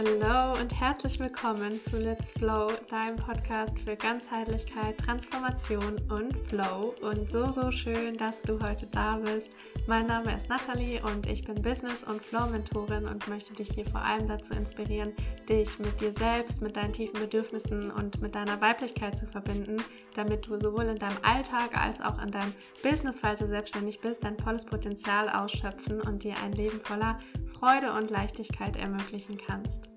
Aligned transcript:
Hallo 0.00 0.58
und 0.58 0.80
herzlich 0.80 1.20
willkommen 1.20 1.78
zu 1.78 1.98
Let's 1.98 2.30
Flow, 2.30 2.68
deinem 2.88 3.16
Podcast 3.16 3.78
für 3.80 3.96
Ganzheitlichkeit, 3.96 4.96
Transformation 4.96 6.00
und 6.08 6.34
Flow. 6.48 6.94
Und 7.02 7.28
so, 7.28 7.50
so 7.50 7.70
schön, 7.70 8.16
dass 8.16 8.40
du 8.40 8.58
heute 8.60 8.86
da 8.86 9.18
bist. 9.18 9.52
Mein 9.86 10.06
Name 10.06 10.34
ist 10.34 10.48
Nathalie 10.48 11.02
und 11.02 11.26
ich 11.26 11.44
bin 11.44 11.60
Business- 11.60 12.04
und 12.04 12.22
Flow-Mentorin 12.22 13.08
und 13.08 13.28
möchte 13.28 13.52
dich 13.52 13.72
hier 13.74 13.84
vor 13.84 14.00
allem 14.00 14.26
dazu 14.26 14.54
inspirieren, 14.54 15.12
dich 15.46 15.78
mit 15.78 16.00
dir 16.00 16.14
selbst, 16.14 16.62
mit 16.62 16.78
deinen 16.78 16.94
tiefen 16.94 17.20
Bedürfnissen 17.20 17.90
und 17.90 18.22
mit 18.22 18.34
deiner 18.34 18.58
Weiblichkeit 18.62 19.18
zu 19.18 19.26
verbinden, 19.26 19.82
damit 20.14 20.46
du 20.46 20.58
sowohl 20.58 20.84
in 20.84 20.98
deinem 20.98 21.18
Alltag 21.22 21.76
als 21.76 22.00
auch 22.00 22.22
in 22.22 22.30
deinem 22.30 22.54
Business, 22.82 23.20
falls 23.20 23.40
du 23.40 23.46
selbstständig 23.46 24.00
bist, 24.00 24.24
dein 24.24 24.38
volles 24.38 24.64
Potenzial 24.64 25.28
ausschöpfen 25.28 26.00
und 26.00 26.22
dir 26.22 26.36
ein 26.42 26.52
Leben 26.52 26.80
voller 26.80 27.18
Freude 27.58 27.92
und 27.92 28.10
Leichtigkeit 28.10 28.76
ermöglichen 28.78 29.36
kannst. 29.36 29.89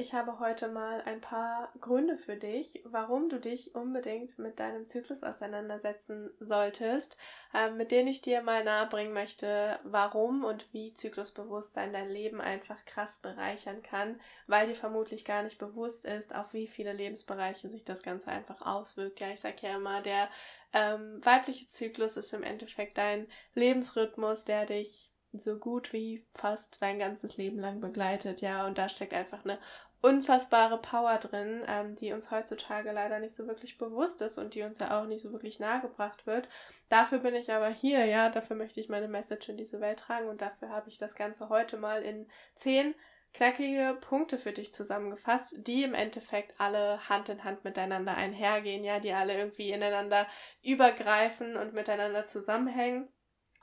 Ich 0.00 0.14
habe 0.14 0.38
heute 0.38 0.68
mal 0.68 1.02
ein 1.06 1.20
paar 1.20 1.72
Gründe 1.80 2.16
für 2.18 2.36
dich, 2.36 2.80
warum 2.84 3.28
du 3.28 3.40
dich 3.40 3.74
unbedingt 3.74 4.38
mit 4.38 4.60
deinem 4.60 4.86
Zyklus 4.86 5.24
auseinandersetzen 5.24 6.30
solltest, 6.38 7.16
äh, 7.52 7.70
mit 7.70 7.90
denen 7.90 8.06
ich 8.06 8.20
dir 8.20 8.40
mal 8.40 8.62
nahebringen 8.62 9.12
möchte, 9.12 9.80
warum 9.82 10.44
und 10.44 10.72
wie 10.72 10.94
Zyklusbewusstsein 10.94 11.92
dein 11.92 12.10
Leben 12.10 12.40
einfach 12.40 12.84
krass 12.84 13.18
bereichern 13.18 13.82
kann, 13.82 14.20
weil 14.46 14.68
dir 14.68 14.76
vermutlich 14.76 15.24
gar 15.24 15.42
nicht 15.42 15.58
bewusst 15.58 16.04
ist, 16.04 16.32
auf 16.32 16.54
wie 16.54 16.68
viele 16.68 16.92
Lebensbereiche 16.92 17.68
sich 17.68 17.84
das 17.84 18.04
Ganze 18.04 18.30
einfach 18.30 18.64
auswirkt. 18.64 19.18
Ja, 19.18 19.30
ich 19.30 19.40
sage 19.40 19.66
ja 19.66 19.74
immer, 19.74 20.00
der 20.00 20.28
ähm, 20.74 21.18
weibliche 21.24 21.66
Zyklus 21.66 22.16
ist 22.16 22.32
im 22.32 22.44
Endeffekt 22.44 22.98
dein 22.98 23.26
Lebensrhythmus, 23.54 24.44
der 24.44 24.64
dich 24.64 25.10
so 25.32 25.58
gut 25.58 25.92
wie 25.92 26.26
fast 26.34 26.80
dein 26.80 26.98
ganzes 26.98 27.36
Leben 27.36 27.58
lang 27.58 27.80
begleitet, 27.80 28.40
ja, 28.40 28.66
und 28.66 28.78
da 28.78 28.88
steckt 28.88 29.12
einfach 29.12 29.44
eine 29.44 29.58
unfassbare 30.00 30.78
Power 30.80 31.18
drin, 31.18 31.62
ähm, 31.66 31.94
die 31.96 32.12
uns 32.12 32.30
heutzutage 32.30 32.92
leider 32.92 33.18
nicht 33.18 33.34
so 33.34 33.46
wirklich 33.46 33.78
bewusst 33.78 34.20
ist 34.22 34.38
und 34.38 34.54
die 34.54 34.62
uns 34.62 34.78
ja 34.78 35.00
auch 35.00 35.06
nicht 35.06 35.22
so 35.22 35.32
wirklich 35.32 35.58
nahegebracht 35.58 36.26
wird. 36.26 36.48
Dafür 36.88 37.18
bin 37.18 37.34
ich 37.34 37.52
aber 37.52 37.68
hier, 37.68 38.04
ja, 38.06 38.30
dafür 38.30 38.56
möchte 38.56 38.80
ich 38.80 38.88
meine 38.88 39.08
Message 39.08 39.48
in 39.48 39.56
diese 39.56 39.80
Welt 39.80 39.98
tragen 39.98 40.28
und 40.28 40.40
dafür 40.40 40.70
habe 40.70 40.88
ich 40.88 40.98
das 40.98 41.14
Ganze 41.14 41.48
heute 41.48 41.76
mal 41.76 42.02
in 42.02 42.28
zehn 42.54 42.94
knackige 43.34 43.98
Punkte 44.00 44.38
für 44.38 44.52
dich 44.52 44.72
zusammengefasst, 44.72 45.54
die 45.66 45.82
im 45.82 45.94
Endeffekt 45.94 46.58
alle 46.60 47.08
Hand 47.08 47.28
in 47.28 47.44
Hand 47.44 47.64
miteinander 47.64 48.14
einhergehen, 48.14 48.84
ja, 48.84 49.00
die 49.00 49.12
alle 49.12 49.36
irgendwie 49.36 49.70
ineinander 49.70 50.26
übergreifen 50.62 51.56
und 51.56 51.74
miteinander 51.74 52.26
zusammenhängen. 52.26 53.08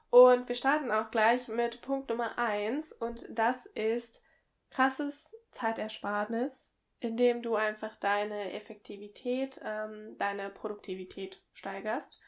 Und 0.10 0.48
wir 0.48 0.56
starten 0.56 0.92
auch 0.92 1.12
gleich 1.12 1.48
mit 1.48 1.82
Punkt 1.82 2.10
Nummer 2.10 2.38
eins 2.38 2.94
und 2.94 3.26
das 3.30 3.66
ist 3.66 4.22
krasses 4.70 5.36
Zeitersparnis, 5.52 6.78
indem 7.00 7.42
du 7.42 7.56
einfach 7.56 7.96
deine 7.96 8.54
Effektivität, 8.54 9.60
ähm, 9.64 10.18
deine 10.18 10.50
Produktivität 10.50 11.42
steigerst 11.54 12.20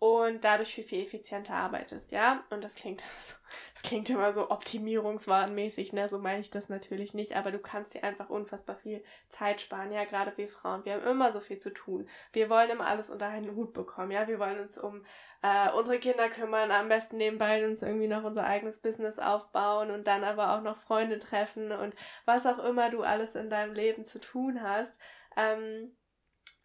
und 0.00 0.44
dadurch 0.44 0.74
viel, 0.74 0.82
viel 0.82 1.02
effizienter 1.02 1.54
arbeitest, 1.54 2.10
ja? 2.10 2.42
Und 2.48 2.64
das 2.64 2.74
klingt 2.74 3.02
so, 3.20 3.34
das 3.74 3.82
klingt 3.82 4.08
immer 4.08 4.32
so 4.32 4.50
optimierungswahnmäßig, 4.50 5.92
ne? 5.92 6.08
So 6.08 6.18
meine 6.18 6.40
ich 6.40 6.50
das 6.50 6.70
natürlich 6.70 7.12
nicht, 7.12 7.36
aber 7.36 7.52
du 7.52 7.58
kannst 7.58 7.94
dir 7.94 8.02
einfach 8.02 8.30
unfassbar 8.30 8.76
viel 8.76 9.04
Zeit 9.28 9.60
sparen, 9.60 9.92
ja? 9.92 10.04
Gerade 10.04 10.32
wir 10.36 10.48
Frauen, 10.48 10.86
wir 10.86 10.94
haben 10.94 11.06
immer 11.06 11.30
so 11.32 11.40
viel 11.40 11.58
zu 11.58 11.70
tun. 11.70 12.08
Wir 12.32 12.48
wollen 12.48 12.70
immer 12.70 12.86
alles 12.86 13.10
unter 13.10 13.28
einen 13.28 13.54
Hut 13.54 13.74
bekommen, 13.74 14.10
ja? 14.10 14.26
Wir 14.26 14.38
wollen 14.38 14.58
uns 14.58 14.78
um 14.78 15.04
äh, 15.42 15.70
unsere 15.72 15.98
Kinder 15.98 16.30
kümmern, 16.30 16.70
am 16.70 16.88
besten 16.88 17.18
nebenbei 17.18 17.66
uns 17.66 17.82
irgendwie 17.82 18.08
noch 18.08 18.24
unser 18.24 18.44
eigenes 18.46 18.78
Business 18.78 19.18
aufbauen 19.18 19.90
und 19.90 20.06
dann 20.06 20.24
aber 20.24 20.56
auch 20.56 20.62
noch 20.62 20.76
Freunde 20.76 21.18
treffen 21.18 21.72
und 21.72 21.94
was 22.24 22.46
auch 22.46 22.58
immer 22.58 22.88
du 22.88 23.02
alles 23.02 23.34
in 23.34 23.50
deinem 23.50 23.74
Leben 23.74 24.06
zu 24.06 24.18
tun 24.18 24.62
hast. 24.62 24.98
Ähm, 25.36 25.94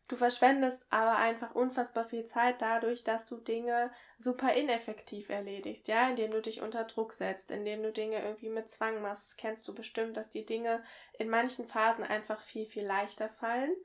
du 0.07 0.15
verschwendest 0.15 0.85
aber 0.89 1.17
einfach 1.17 1.55
unfassbar 1.55 2.03
viel 2.03 2.25
Zeit 2.25 2.61
dadurch, 2.61 3.03
dass 3.03 3.25
du 3.25 3.37
Dinge 3.37 3.91
super 4.17 4.53
ineffektiv 4.53 5.29
erledigst, 5.29 5.87
ja, 5.87 6.09
indem 6.09 6.31
du 6.31 6.41
dich 6.41 6.61
unter 6.61 6.83
Druck 6.83 7.13
setzt, 7.13 7.51
indem 7.51 7.83
du 7.83 7.91
Dinge 7.91 8.23
irgendwie 8.23 8.49
mit 8.49 8.69
Zwang 8.69 9.01
machst. 9.01 9.27
Das 9.27 9.37
kennst 9.37 9.67
du 9.67 9.73
bestimmt, 9.73 10.17
dass 10.17 10.29
die 10.29 10.45
Dinge 10.45 10.83
in 11.17 11.29
manchen 11.29 11.67
Phasen 11.67 12.03
einfach 12.03 12.41
viel, 12.41 12.65
viel 12.65 12.85
leichter 12.85 13.29
fallen 13.29 13.75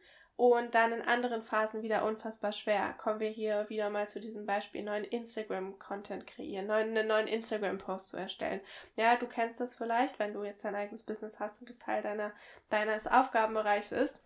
und 0.40 0.74
dann 0.74 0.92
in 0.92 1.02
anderen 1.02 1.42
Phasen 1.42 1.82
wieder 1.82 2.02
unfassbar 2.02 2.52
schwer. 2.52 2.94
Kommen 2.96 3.20
wir 3.20 3.28
hier 3.28 3.68
wieder 3.68 3.90
mal 3.90 4.08
zu 4.08 4.20
diesem 4.20 4.46
Beispiel, 4.46 4.82
neuen 4.82 5.04
Instagram-Content 5.04 6.26
kreieren, 6.26 6.66
neuen, 6.66 6.96
einen 6.96 7.08
neuen 7.08 7.26
Instagram-Post 7.26 8.08
zu 8.08 8.16
erstellen. 8.16 8.62
Ja, 8.96 9.16
du 9.16 9.26
kennst 9.26 9.60
das 9.60 9.74
vielleicht, 9.74 10.18
wenn 10.18 10.32
du 10.32 10.42
jetzt 10.42 10.64
dein 10.64 10.74
eigenes 10.74 11.02
Business 11.02 11.40
hast 11.40 11.60
und 11.60 11.68
das 11.68 11.78
Teil 11.78 12.02
deiner, 12.02 12.32
deines 12.70 13.06
Aufgabenbereichs 13.06 13.92
ist. 13.92 14.22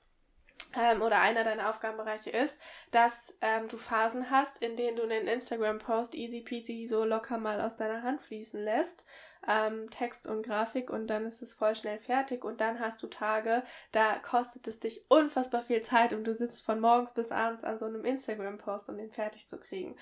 Ähm, 0.77 1.03
oder 1.03 1.21
einer 1.21 1.45
deiner 1.45 1.69
Aufgabenbereiche 1.71 2.31
ist, 2.31 2.59
dass 2.91 3.37
ähm, 3.41 3.69
du 3.69 3.77
Phasen 3.77 4.31
hast, 4.31 4.59
in 4.63 4.77
denen 4.77 4.97
du 4.97 5.05
einen 5.05 5.29
Instagram-Post 5.29 6.15
easy 6.15 6.41
peasy 6.41 6.87
so 6.87 7.05
locker 7.05 7.39
mal 7.39 7.61
aus 7.61 7.77
deiner 7.77 8.03
Hand 8.03 8.23
fließen 8.23 8.63
lässt 8.63 9.05
ähm, 9.49 9.91
Text 9.91 10.27
und 10.27 10.43
Grafik 10.43 10.91
und 10.91 11.09
dann 11.09 11.27
ist 11.27 11.43
es 11.43 11.55
voll 11.55 11.75
schnell 11.75 11.99
fertig 11.99 12.45
und 12.45 12.61
dann 12.61 12.81
hast 12.81 13.03
du 13.03 13.07
Tage, 13.07 13.63
da 13.93 14.19
kostet 14.19 14.67
es 14.69 14.81
dich 14.81 15.05
unfassbar 15.09 15.63
viel 15.63 15.83
Zeit 15.83 16.13
und 16.13 16.25
du 16.25 16.35
sitzt 16.35 16.65
von 16.65 16.81
morgens 16.81 17.13
bis 17.13 17.33
abends 17.33 17.65
an 17.65 17.79
so 17.79 17.87
einem 17.87 18.05
Instagram-Post, 18.05 18.89
um 18.89 18.97
den 18.97 19.11
fertig 19.11 19.47
zu 19.47 19.59
kriegen. 19.59 19.97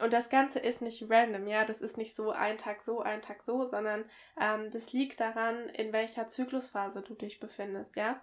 Und 0.00 0.12
das 0.12 0.30
Ganze 0.30 0.60
ist 0.60 0.82
nicht 0.82 1.04
random, 1.10 1.46
ja, 1.46 1.64
das 1.64 1.80
ist 1.80 1.96
nicht 1.96 2.14
so 2.14 2.30
ein 2.30 2.56
Tag 2.58 2.82
so, 2.82 3.00
ein 3.00 3.22
Tag 3.22 3.42
so, 3.42 3.64
sondern 3.64 4.04
ähm, 4.40 4.70
das 4.70 4.92
liegt 4.92 5.20
daran, 5.20 5.68
in 5.70 5.92
welcher 5.92 6.26
Zyklusphase 6.26 7.02
du 7.02 7.14
dich 7.14 7.40
befindest, 7.40 7.96
ja 7.96 8.20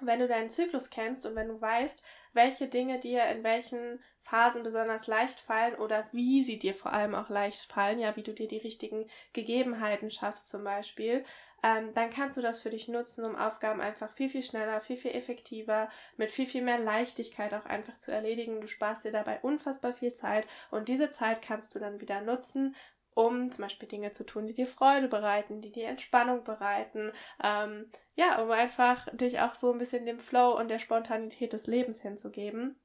wenn 0.00 0.20
du 0.20 0.28
deinen 0.28 0.50
Zyklus 0.50 0.90
kennst 0.90 1.26
und 1.26 1.34
wenn 1.36 1.48
du 1.48 1.60
weißt, 1.60 2.02
welche 2.32 2.68
Dinge 2.68 2.98
dir 2.98 3.24
in 3.26 3.44
welchen 3.44 4.02
Phasen 4.18 4.62
besonders 4.62 5.06
leicht 5.06 5.40
fallen 5.40 5.76
oder 5.76 6.08
wie 6.12 6.42
sie 6.42 6.58
dir 6.58 6.74
vor 6.74 6.92
allem 6.92 7.14
auch 7.14 7.28
leicht 7.28 7.60
fallen, 7.60 7.98
ja, 7.98 8.16
wie 8.16 8.22
du 8.22 8.32
dir 8.32 8.48
die 8.48 8.58
richtigen 8.58 9.08
Gegebenheiten 9.32 10.10
schaffst 10.10 10.48
zum 10.48 10.64
Beispiel, 10.64 11.24
ähm, 11.64 11.94
dann 11.94 12.10
kannst 12.10 12.36
du 12.36 12.42
das 12.42 12.58
für 12.60 12.68
dich 12.68 12.88
nutzen, 12.88 13.24
um 13.24 13.36
Aufgaben 13.36 13.80
einfach 13.80 14.10
viel, 14.10 14.28
viel 14.28 14.42
schneller, 14.42 14.82
viel, 14.82 14.98
viel 14.98 15.12
effektiver, 15.12 15.88
mit 16.18 16.30
viel, 16.30 16.46
viel 16.46 16.60
mehr 16.60 16.78
Leichtigkeit 16.78 17.54
auch 17.54 17.64
einfach 17.64 17.96
zu 17.98 18.12
erledigen. 18.12 18.60
Du 18.60 18.66
sparst 18.66 19.06
dir 19.06 19.12
dabei 19.12 19.40
unfassbar 19.40 19.94
viel 19.94 20.12
Zeit 20.12 20.46
und 20.70 20.88
diese 20.88 21.08
Zeit 21.08 21.40
kannst 21.40 21.74
du 21.74 21.78
dann 21.78 22.02
wieder 22.02 22.20
nutzen, 22.20 22.76
um 23.14 23.50
zum 23.50 23.62
Beispiel 23.62 23.88
Dinge 23.88 24.12
zu 24.12 24.26
tun, 24.26 24.46
die 24.46 24.54
dir 24.54 24.66
Freude 24.66 25.08
bereiten, 25.08 25.60
die 25.60 25.72
dir 25.72 25.88
Entspannung 25.88 26.44
bereiten. 26.44 27.12
Ähm, 27.42 27.90
ja, 28.16 28.42
um 28.42 28.50
einfach 28.50 29.08
dich 29.12 29.40
auch 29.40 29.54
so 29.54 29.72
ein 29.72 29.78
bisschen 29.78 30.06
dem 30.06 30.18
Flow 30.18 30.58
und 30.58 30.68
der 30.68 30.78
Spontanität 30.78 31.52
des 31.52 31.66
Lebens 31.66 32.02
hinzugeben. 32.02 32.76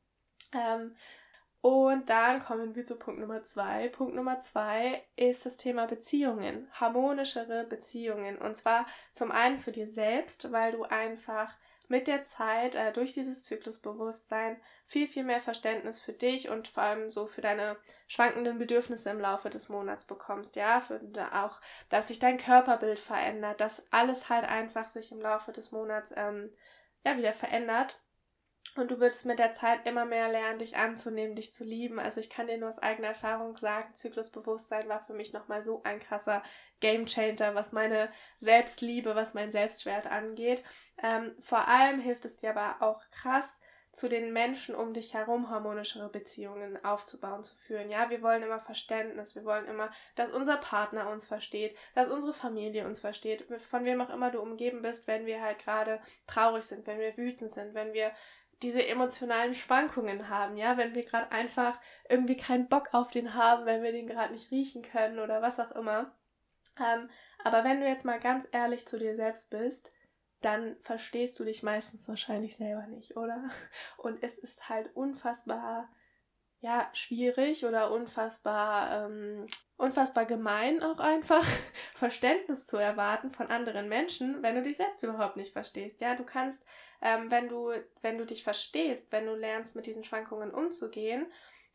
Ähm, 0.53 0.95
und 1.62 2.09
dann 2.09 2.40
kommen 2.40 2.75
wir 2.75 2.85
zu 2.85 2.95
Punkt 2.95 3.19
Nummer 3.19 3.44
zwei. 3.44 3.90
Punkt 3.90 4.16
Nummer 4.16 4.40
zwei 4.40 5.03
ist 5.17 5.45
das 5.45 5.57
Thema 5.57 5.88
Beziehungen, 5.88 6.69
harmonischere 6.72 7.66
Beziehungen. 7.66 8.38
Und 8.38 8.56
zwar 8.56 8.85
zum 9.11 9.31
einen 9.31 9.57
zu 9.57 9.72
dir 9.72 9.88
selbst, 9.88 10.51
weil 10.53 10.72
du 10.72 10.84
einfach 10.84 11.53
mit 11.90 12.08
der 12.08 12.24
Zeit 12.24 12.76
äh, 12.76 12.94
durch 12.94 13.12
dieses 13.12 13.44
Zyklusbewusstsein 13.44 14.62
viel, 14.86 15.08
viel 15.08 15.24
mehr 15.24 15.42
Verständnis 15.42 16.00
für 16.00 16.14
dich 16.14 16.50
und 16.50 16.68
vor 16.68 16.84
allem 16.84 17.10
so 17.10 17.26
für 17.26 17.42
deine 17.42 17.78
schwankenden 18.08 18.58
Bedürfnisse 18.58 19.10
im 19.10 19.20
Laufe 19.20 19.50
des 19.50 19.70
Monats 19.70 20.06
bekommst, 20.06 20.56
ja, 20.56 20.80
für 20.80 21.02
auch, 21.34 21.60
dass 21.90 22.08
sich 22.08 22.20
dein 22.20 22.38
Körperbild 22.38 23.00
verändert, 23.00 23.60
dass 23.60 23.84
alles 23.92 24.30
halt 24.30 24.46
einfach 24.46 24.86
sich 24.86 25.12
im 25.12 25.20
Laufe 25.20 25.52
des 25.52 25.72
Monats 25.72 26.14
ähm, 26.16 26.52
ja 27.04 27.18
wieder 27.18 27.34
verändert 27.34 28.00
und 28.79 28.90
du 28.91 29.00
wirst 29.00 29.25
mit 29.25 29.40
der 29.40 29.51
Zeit 29.51 29.85
immer 29.85 30.06
mehr 30.06 30.29
lernen, 30.29 30.59
dich 30.59 30.78
anzunehmen, 30.78 31.35
dich 31.35 31.53
zu 31.53 31.63
lieben. 31.63 32.00
Also 32.00 32.19
ich 32.19 32.29
kann 32.29 32.47
dir 32.47 32.57
nur 32.57 32.70
aus 32.70 32.79
eigener 32.79 33.09
Erfahrung 33.09 33.55
sagen, 33.55 33.93
Zyklusbewusstsein 33.93 34.87
war 34.90 34.99
für 34.99 35.14
mich 35.14 35.34
nochmal 35.34 35.64
so 35.64 35.81
ein 35.84 35.99
krasser 35.99 36.41
Gamechanger, 36.79 37.55
was 37.55 37.72
meine 37.72 38.11
Selbstliebe, 38.37 39.16
was 39.16 39.34
mein 39.34 39.52
Selbstwert 39.52 40.08
angeht. 40.08 40.64
Ähm, 41.03 41.35
vor 41.40 41.67
allem 41.67 41.99
hilft 41.99 42.26
es 42.26 42.37
dir 42.37 42.52
aber 42.52 42.81
auch 42.81 43.02
krass, 43.11 43.59
zu 43.91 44.08
den 44.08 44.31
Menschen 44.31 44.76
um 44.76 44.93
dich 44.93 45.14
herum 45.14 45.49
harmonischere 45.49 46.09
Beziehungen 46.09 46.84
aufzubauen, 46.85 47.43
zu 47.43 47.55
führen. 47.55 47.90
Ja, 47.90 48.09
wir 48.09 48.22
wollen 48.22 48.43
immer 48.43 48.59
Verständnis, 48.59 49.35
wir 49.35 49.46
wollen 49.46 49.66
immer, 49.66 49.91
dass 50.16 50.32
unser 50.32 50.58
Partner 50.58 51.09
uns 51.09 51.25
versteht, 51.25 51.75
dass 51.96 52.08
unsere 52.08 52.34
Familie 52.34 52.85
uns 52.85 52.99
versteht, 52.99 53.46
von 53.59 53.85
wem 53.85 53.99
auch 54.02 54.11
immer 54.11 54.29
du 54.29 54.41
umgeben 54.41 54.82
bist, 54.84 55.08
wenn 55.08 55.25
wir 55.25 55.41
halt 55.41 55.59
gerade 55.59 55.99
traurig 56.28 56.64
sind, 56.64 56.85
wenn 56.85 56.99
wir 56.99 57.17
wütend 57.17 57.52
sind, 57.52 57.73
wenn 57.73 57.93
wir 57.93 58.11
diese 58.61 58.85
emotionalen 58.85 59.53
Schwankungen 59.53 60.29
haben, 60.29 60.58
ja, 60.58 60.78
wenn 60.78 60.96
wir 60.96 61.06
gerade 61.06 61.32
einfach 61.32 61.79
irgendwie 62.09 62.38
keinen 62.38 62.67
Bock 62.67 62.90
auf 62.94 63.11
den 63.11 63.34
haben, 63.34 63.66
wenn 63.66 63.84
wir 63.84 63.91
den 63.91 64.08
gerade 64.08 64.34
nicht 64.34 64.52
riechen 64.52 64.82
können 64.82 65.20
oder 65.20 65.41
was 65.41 65.59
auch 65.59 65.72
immer. 65.72 66.16
Ähm, 66.78 67.09
aber 67.44 67.64
wenn 67.64 67.79
du 67.79 67.88
jetzt 67.88 68.06
mal 68.06 68.20
ganz 68.20 68.47
ehrlich 68.52 68.85
zu 68.85 69.00
dir 69.00 69.16
selbst 69.16 69.50
bist, 69.50 69.91
dann 70.41 70.78
verstehst 70.82 71.40
du 71.40 71.44
dich 71.44 71.64
meistens 71.64 72.08
wahrscheinlich 72.08 72.56
selber 72.56 72.88
nicht, 72.88 73.16
oder? 73.17 73.50
Und 73.97 74.23
es 74.23 74.38
ist 74.38 74.70
halt 74.70 74.96
unfassbar 74.96 75.90
ja, 76.61 76.90
schwierig 76.94 77.66
oder 77.66 77.91
unfassbar, 77.91 79.06
ähm, 79.06 79.47
unfassbar 79.78 80.26
gemein 80.26 80.84
auch 80.84 81.00
einfach, 81.00 81.44
Verständnis 81.94 82.67
zu 82.67 82.78
erwarten 82.78 83.29
von 83.32 83.50
anderen 83.50 83.88
Menschen, 83.88 84.44
wenn 84.44 84.56
du 84.56 84.61
dich 84.61 84.78
selbst 84.78 85.02
überhaupt 85.03 85.38
nicht 85.38 85.53
verstehst. 85.53 86.02
Ja, 86.02 86.16
du 86.16 86.26
kannst, 86.26 86.66
ähm, 87.01 87.31
wenn 87.31 87.49
du, 87.49 87.72
wenn 88.01 88.17
du 88.17 88.25
dich 88.25 88.43
verstehst, 88.43 89.11
wenn 89.11 89.25
du 89.25 89.35
lernst, 89.35 89.75
mit 89.75 89.85
diesen 89.85 90.03
Schwankungen 90.03 90.51
umzugehen, 90.51 91.28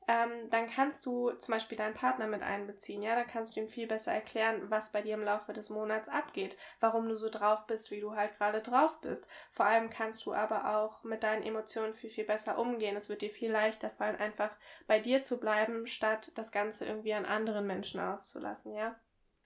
ähm, 0.06 0.50
dann 0.50 0.66
kannst 0.66 1.06
du 1.06 1.30
zum 1.32 1.52
Beispiel 1.52 1.78
deinen 1.78 1.94
Partner 1.94 2.26
mit 2.26 2.42
einbeziehen. 2.42 3.02
Ja, 3.02 3.14
dann 3.14 3.26
kannst 3.26 3.56
du 3.56 3.60
ihm 3.60 3.68
viel 3.68 3.86
besser 3.86 4.12
erklären, 4.12 4.70
was 4.70 4.92
bei 4.92 5.00
dir 5.00 5.14
im 5.14 5.24
Laufe 5.24 5.54
des 5.54 5.70
Monats 5.70 6.08
abgeht, 6.08 6.58
warum 6.78 7.08
du 7.08 7.16
so 7.16 7.30
drauf 7.30 7.66
bist, 7.66 7.90
wie 7.90 8.00
du 8.00 8.14
halt 8.14 8.36
gerade 8.36 8.60
drauf 8.60 9.00
bist. 9.00 9.26
Vor 9.50 9.64
allem 9.64 9.88
kannst 9.88 10.26
du 10.26 10.34
aber 10.34 10.76
auch 10.76 11.04
mit 11.04 11.22
deinen 11.22 11.42
Emotionen 11.42 11.94
viel, 11.94 12.10
viel 12.10 12.24
besser 12.24 12.58
umgehen. 12.58 12.96
Es 12.96 13.08
wird 13.08 13.22
dir 13.22 13.30
viel 13.30 13.50
leichter 13.50 13.88
fallen, 13.88 14.16
einfach 14.16 14.50
bei 14.86 15.00
dir 15.00 15.22
zu 15.22 15.38
bleiben, 15.40 15.86
statt 15.86 16.32
das 16.34 16.52
Ganze 16.52 16.84
irgendwie 16.84 17.14
an 17.14 17.24
anderen 17.24 17.66
Menschen 17.66 18.00
auszulassen. 18.00 18.74
Ja. 18.74 18.96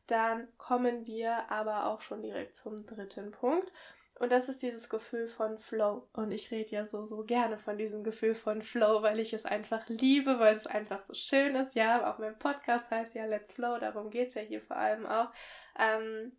Dann 0.09 0.49
kommen 0.57 1.07
wir 1.07 1.51
aber 1.53 1.87
auch 1.87 2.01
schon 2.01 2.23
direkt 2.23 2.57
zum 2.57 2.85
dritten 2.85 3.31
Punkt. 3.31 3.71
Und 4.19 4.31
das 4.33 4.49
ist 4.49 4.63
dieses 4.63 4.89
Gefühl 4.89 5.29
von 5.29 5.59
Flow. 5.59 6.09
Und 6.13 6.33
ich 6.33 6.51
rede 6.51 6.71
ja 6.73 6.85
so, 6.85 7.05
so 7.05 7.25
gerne 7.25 7.57
von 7.57 7.79
diesem 7.79 8.03
Gefühl 8.03 8.35
von 8.35 8.63
Flow, 8.63 9.03
weil 9.03 9.21
ich 9.21 9.33
es 9.33 9.45
einfach 9.45 9.89
liebe, 9.89 10.41
weil 10.41 10.57
es 10.57 10.67
einfach 10.67 10.99
so 10.99 11.15
schön 11.15 11.55
ist. 11.55 11.77
Ja, 11.77 12.13
auch 12.13 12.19
mein 12.19 12.39
Podcast 12.39 12.91
heißt 12.91 13.15
ja 13.15 13.27
Let's 13.27 13.53
Flow, 13.53 13.79
darum 13.79 14.11
geht 14.11 14.29
es 14.29 14.35
ja 14.35 14.43
hier 14.43 14.61
vor 14.61 14.77
allem 14.77 15.07
auch. 15.07 15.31
Ähm, 15.79 16.33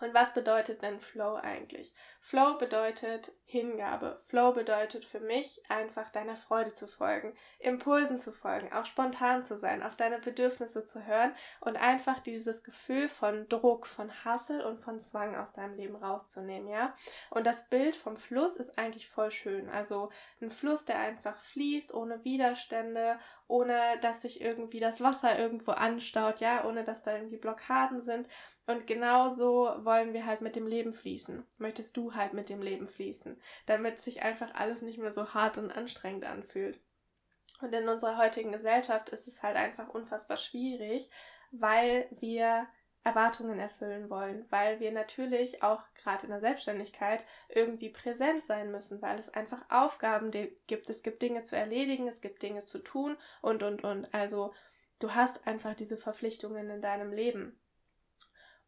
und 0.00 0.12
was 0.12 0.34
bedeutet 0.34 0.82
denn 0.82 1.00
Flow 1.00 1.36
eigentlich? 1.36 1.94
Flow 2.20 2.58
bedeutet 2.58 3.32
Hingabe. 3.46 4.20
Flow 4.22 4.52
bedeutet 4.52 5.04
für 5.04 5.20
mich 5.20 5.62
einfach 5.70 6.10
deiner 6.10 6.36
Freude 6.36 6.74
zu 6.74 6.86
folgen, 6.86 7.34
Impulsen 7.60 8.18
zu 8.18 8.32
folgen, 8.32 8.72
auch 8.72 8.84
spontan 8.84 9.42
zu 9.44 9.56
sein, 9.56 9.82
auf 9.82 9.96
deine 9.96 10.18
Bedürfnisse 10.18 10.84
zu 10.84 11.06
hören 11.06 11.34
und 11.60 11.76
einfach 11.76 12.20
dieses 12.20 12.62
Gefühl 12.62 13.08
von 13.08 13.48
Druck, 13.48 13.86
von 13.86 14.12
Hassel 14.24 14.60
und 14.60 14.80
von 14.80 14.98
Zwang 14.98 15.34
aus 15.36 15.52
deinem 15.52 15.76
Leben 15.76 15.96
rauszunehmen, 15.96 16.68
ja? 16.68 16.94
Und 17.30 17.46
das 17.46 17.68
Bild 17.68 17.96
vom 17.96 18.16
Fluss 18.16 18.56
ist 18.56 18.78
eigentlich 18.78 19.08
voll 19.08 19.30
schön. 19.30 19.70
Also 19.70 20.10
ein 20.42 20.50
Fluss, 20.50 20.84
der 20.84 20.98
einfach 20.98 21.38
fließt, 21.38 21.94
ohne 21.94 22.24
Widerstände, 22.24 23.18
ohne 23.48 23.98
dass 24.02 24.22
sich 24.22 24.40
irgendwie 24.40 24.80
das 24.80 25.00
Wasser 25.00 25.38
irgendwo 25.38 25.70
anstaut, 25.72 26.40
ja, 26.40 26.64
ohne 26.64 26.84
dass 26.84 27.02
da 27.02 27.14
irgendwie 27.14 27.36
Blockaden 27.36 28.00
sind. 28.00 28.28
Und 28.66 28.86
genauso 28.86 29.70
wollen 29.84 30.12
wir 30.12 30.26
halt 30.26 30.40
mit 30.40 30.56
dem 30.56 30.66
Leben 30.66 30.92
fließen. 30.92 31.46
Möchtest 31.58 31.96
du 31.96 32.14
halt 32.14 32.32
mit 32.32 32.48
dem 32.48 32.60
Leben 32.60 32.88
fließen, 32.88 33.40
damit 33.66 33.98
sich 33.98 34.22
einfach 34.22 34.54
alles 34.54 34.82
nicht 34.82 34.98
mehr 34.98 35.12
so 35.12 35.34
hart 35.34 35.56
und 35.56 35.70
anstrengend 35.70 36.24
anfühlt. 36.24 36.80
Und 37.60 37.72
in 37.72 37.88
unserer 37.88 38.18
heutigen 38.18 38.52
Gesellschaft 38.52 39.08
ist 39.10 39.28
es 39.28 39.42
halt 39.42 39.56
einfach 39.56 39.88
unfassbar 39.88 40.36
schwierig, 40.36 41.10
weil 41.52 42.08
wir 42.10 42.66
Erwartungen 43.06 43.60
erfüllen 43.60 44.10
wollen, 44.10 44.44
weil 44.50 44.80
wir 44.80 44.90
natürlich 44.90 45.62
auch 45.62 45.80
gerade 45.94 46.24
in 46.24 46.30
der 46.30 46.40
Selbstständigkeit 46.40 47.24
irgendwie 47.48 47.88
präsent 47.88 48.42
sein 48.42 48.72
müssen, 48.72 49.00
weil 49.00 49.16
es 49.16 49.32
einfach 49.32 49.60
Aufgaben 49.70 50.32
gibt, 50.66 50.90
es 50.90 51.04
gibt 51.04 51.22
Dinge 51.22 51.44
zu 51.44 51.56
erledigen, 51.56 52.08
es 52.08 52.20
gibt 52.20 52.42
Dinge 52.42 52.64
zu 52.64 52.80
tun 52.80 53.16
und 53.42 53.62
und 53.62 53.84
und. 53.84 54.12
Also 54.12 54.52
du 54.98 55.14
hast 55.14 55.46
einfach 55.46 55.74
diese 55.74 55.96
Verpflichtungen 55.96 56.68
in 56.68 56.80
deinem 56.80 57.12
Leben. 57.12 57.56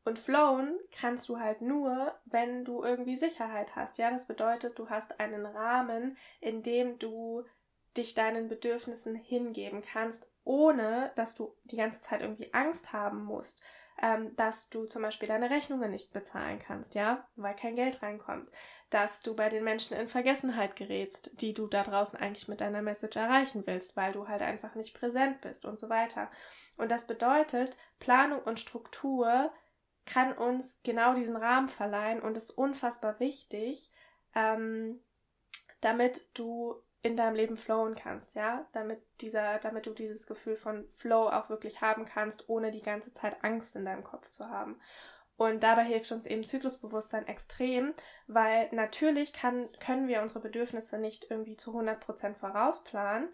Und 0.08 0.18
flowen 0.18 0.80
kannst 0.90 1.28
du 1.28 1.38
halt 1.38 1.60
nur, 1.60 2.18
wenn 2.24 2.64
du 2.64 2.82
irgendwie 2.82 3.14
Sicherheit 3.14 3.76
hast. 3.76 3.98
Ja, 3.98 4.10
das 4.10 4.26
bedeutet, 4.26 4.78
du 4.78 4.88
hast 4.88 5.20
einen 5.20 5.44
Rahmen, 5.44 6.16
in 6.40 6.62
dem 6.62 6.98
du 6.98 7.44
dich 7.94 8.14
deinen 8.14 8.48
Bedürfnissen 8.48 9.14
hingeben 9.14 9.82
kannst, 9.82 10.26
ohne 10.44 11.12
dass 11.14 11.34
du 11.34 11.54
die 11.64 11.76
ganze 11.76 12.00
Zeit 12.00 12.22
irgendwie 12.22 12.54
Angst 12.54 12.94
haben 12.94 13.22
musst, 13.22 13.60
ähm, 14.00 14.34
dass 14.36 14.70
du 14.70 14.86
zum 14.86 15.02
Beispiel 15.02 15.28
deine 15.28 15.50
Rechnungen 15.50 15.90
nicht 15.90 16.10
bezahlen 16.14 16.58
kannst, 16.58 16.94
ja, 16.94 17.28
weil 17.36 17.54
kein 17.54 17.76
Geld 17.76 18.00
reinkommt, 18.00 18.50
dass 18.88 19.20
du 19.20 19.36
bei 19.36 19.50
den 19.50 19.62
Menschen 19.62 19.94
in 19.94 20.08
Vergessenheit 20.08 20.74
gerätst, 20.74 21.32
die 21.42 21.52
du 21.52 21.66
da 21.66 21.82
draußen 21.82 22.18
eigentlich 22.18 22.48
mit 22.48 22.62
deiner 22.62 22.80
Message 22.80 23.16
erreichen 23.18 23.66
willst, 23.66 23.94
weil 23.94 24.12
du 24.14 24.26
halt 24.26 24.40
einfach 24.40 24.74
nicht 24.74 24.98
präsent 24.98 25.42
bist 25.42 25.66
und 25.66 25.78
so 25.78 25.90
weiter. 25.90 26.30
Und 26.78 26.90
das 26.90 27.06
bedeutet, 27.06 27.76
Planung 27.98 28.40
und 28.40 28.58
Struktur 28.58 29.52
kann 30.08 30.32
uns 30.32 30.80
genau 30.82 31.14
diesen 31.14 31.36
Rahmen 31.36 31.68
verleihen 31.68 32.20
und 32.20 32.36
ist 32.36 32.50
unfassbar 32.50 33.20
wichtig, 33.20 33.92
ähm, 34.34 35.00
damit 35.80 36.26
du 36.34 36.82
in 37.02 37.16
deinem 37.16 37.36
Leben 37.36 37.56
flowen 37.56 37.94
kannst, 37.94 38.34
ja, 38.34 38.66
damit 38.72 39.00
dieser, 39.20 39.58
damit 39.58 39.86
du 39.86 39.94
dieses 39.94 40.26
Gefühl 40.26 40.56
von 40.56 40.88
Flow 40.88 41.28
auch 41.28 41.48
wirklich 41.48 41.80
haben 41.80 42.06
kannst, 42.06 42.48
ohne 42.48 42.72
die 42.72 42.82
ganze 42.82 43.12
Zeit 43.12 43.44
Angst 43.44 43.76
in 43.76 43.84
deinem 43.84 44.02
Kopf 44.02 44.30
zu 44.30 44.48
haben. 44.48 44.80
Und 45.36 45.62
dabei 45.62 45.84
hilft 45.84 46.10
uns 46.10 46.26
eben 46.26 46.42
Zyklusbewusstsein 46.42 47.28
extrem, 47.28 47.94
weil 48.26 48.68
natürlich 48.72 49.32
kann, 49.32 49.68
können 49.78 50.08
wir 50.08 50.20
unsere 50.20 50.40
Bedürfnisse 50.40 50.98
nicht 50.98 51.30
irgendwie 51.30 51.56
zu 51.56 51.78
100% 51.78 52.34
vorausplanen, 52.34 53.28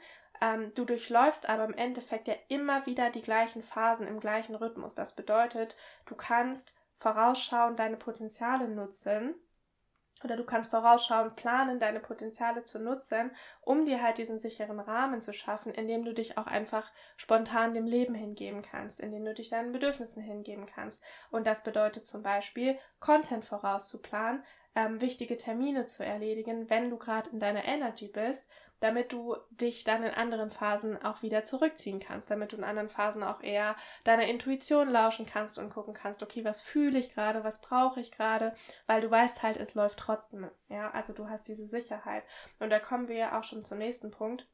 ähm, 0.44 0.72
du 0.74 0.84
durchläufst 0.84 1.48
aber 1.48 1.64
im 1.64 1.72
Endeffekt 1.72 2.28
ja 2.28 2.34
immer 2.48 2.84
wieder 2.84 3.08
die 3.08 3.22
gleichen 3.22 3.62
Phasen 3.62 4.06
im 4.06 4.20
gleichen 4.20 4.54
Rhythmus. 4.54 4.94
Das 4.94 5.16
bedeutet, 5.16 5.74
du 6.04 6.14
kannst 6.14 6.74
vorausschauend 6.96 7.78
deine 7.78 7.96
Potenziale 7.96 8.68
nutzen 8.68 9.34
oder 10.22 10.36
du 10.36 10.44
kannst 10.44 10.70
vorausschauend 10.70 11.36
planen, 11.36 11.80
deine 11.80 12.00
Potenziale 12.00 12.64
zu 12.64 12.78
nutzen, 12.78 13.30
um 13.62 13.86
dir 13.86 14.02
halt 14.02 14.18
diesen 14.18 14.38
sicheren 14.38 14.80
Rahmen 14.80 15.22
zu 15.22 15.32
schaffen, 15.32 15.72
in 15.72 15.88
dem 15.88 16.04
du 16.04 16.12
dich 16.12 16.36
auch 16.36 16.46
einfach 16.46 16.90
spontan 17.16 17.72
dem 17.72 17.86
Leben 17.86 18.14
hingeben 18.14 18.62
kannst, 18.62 19.00
in 19.00 19.12
dem 19.12 19.24
du 19.24 19.32
dich 19.32 19.48
deinen 19.48 19.72
Bedürfnissen 19.72 20.22
hingeben 20.22 20.66
kannst. 20.66 21.02
Und 21.30 21.46
das 21.46 21.62
bedeutet 21.62 22.06
zum 22.06 22.22
Beispiel, 22.22 22.78
Content 23.00 23.44
vorauszuplanen, 23.44 24.42
ähm, 24.74 25.00
wichtige 25.00 25.36
Termine 25.36 25.86
zu 25.86 26.04
erledigen, 26.04 26.68
wenn 26.68 26.90
du 26.90 26.98
gerade 26.98 27.30
in 27.30 27.38
deiner 27.38 27.64
Energy 27.64 28.08
bist 28.08 28.46
damit 28.80 29.12
du 29.12 29.36
dich 29.50 29.84
dann 29.84 30.02
in 30.02 30.12
anderen 30.12 30.50
Phasen 30.50 31.02
auch 31.02 31.22
wieder 31.22 31.44
zurückziehen 31.44 32.00
kannst, 32.00 32.30
damit 32.30 32.52
du 32.52 32.56
in 32.56 32.64
anderen 32.64 32.88
Phasen 32.88 33.22
auch 33.22 33.42
eher 33.42 33.76
deiner 34.04 34.26
Intuition 34.26 34.88
lauschen 34.88 35.26
kannst 35.26 35.58
und 35.58 35.70
gucken 35.70 35.94
kannst, 35.94 36.22
okay, 36.22 36.44
was 36.44 36.60
fühle 36.60 36.98
ich 36.98 37.14
gerade, 37.14 37.44
was 37.44 37.60
brauche 37.60 38.00
ich 38.00 38.10
gerade, 38.10 38.54
weil 38.86 39.00
du 39.00 39.10
weißt 39.10 39.42
halt, 39.42 39.56
es 39.56 39.74
läuft 39.74 39.98
trotzdem, 39.98 40.50
ja, 40.68 40.90
also 40.90 41.12
du 41.12 41.28
hast 41.28 41.48
diese 41.48 41.66
Sicherheit. 41.66 42.24
Und 42.58 42.70
da 42.70 42.78
kommen 42.78 43.08
wir 43.08 43.16
ja 43.16 43.38
auch 43.38 43.44
schon 43.44 43.64
zum 43.64 43.78
nächsten 43.78 44.10
Punkt 44.10 44.46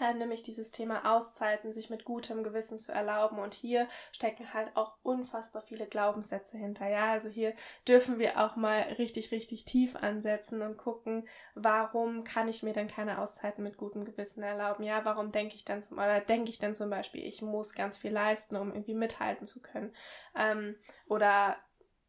äh, 0.00 0.14
nämlich 0.14 0.42
dieses 0.42 0.70
Thema 0.70 1.16
Auszeiten, 1.16 1.72
sich 1.72 1.90
mit 1.90 2.04
gutem 2.04 2.42
Gewissen 2.42 2.78
zu 2.78 2.92
erlauben. 2.92 3.38
Und 3.38 3.54
hier 3.54 3.88
stecken 4.12 4.52
halt 4.52 4.76
auch 4.76 4.96
unfassbar 5.02 5.62
viele 5.62 5.86
Glaubenssätze 5.86 6.58
hinter. 6.58 6.88
Ja, 6.88 7.12
also 7.12 7.28
hier 7.28 7.54
dürfen 7.86 8.18
wir 8.18 8.40
auch 8.40 8.56
mal 8.56 8.80
richtig, 8.98 9.30
richtig 9.30 9.64
tief 9.64 9.96
ansetzen 9.96 10.62
und 10.62 10.76
gucken, 10.76 11.28
warum 11.54 12.24
kann 12.24 12.48
ich 12.48 12.62
mir 12.62 12.72
denn 12.72 12.88
keine 12.88 13.20
Auszeiten 13.20 13.62
mit 13.62 13.76
gutem 13.76 14.04
Gewissen 14.04 14.42
erlauben? 14.42 14.84
Ja, 14.84 15.04
warum 15.04 15.32
denke 15.32 15.54
ich 15.54 15.64
dann 15.64 15.82
zum, 15.82 15.98
oder 15.98 16.20
denke 16.20 16.50
ich 16.50 16.58
dann 16.58 16.74
zum 16.74 16.90
Beispiel, 16.90 17.24
ich 17.24 17.42
muss 17.42 17.74
ganz 17.74 17.96
viel 17.98 18.12
leisten, 18.12 18.56
um 18.56 18.72
irgendwie 18.72 18.94
mithalten 18.94 19.46
zu 19.46 19.60
können? 19.60 19.94
Ähm, 20.34 20.76
oder 21.08 21.56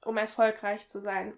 um 0.06 0.18
erfolgreich 0.18 0.88
zu 0.88 1.02
sein. 1.02 1.38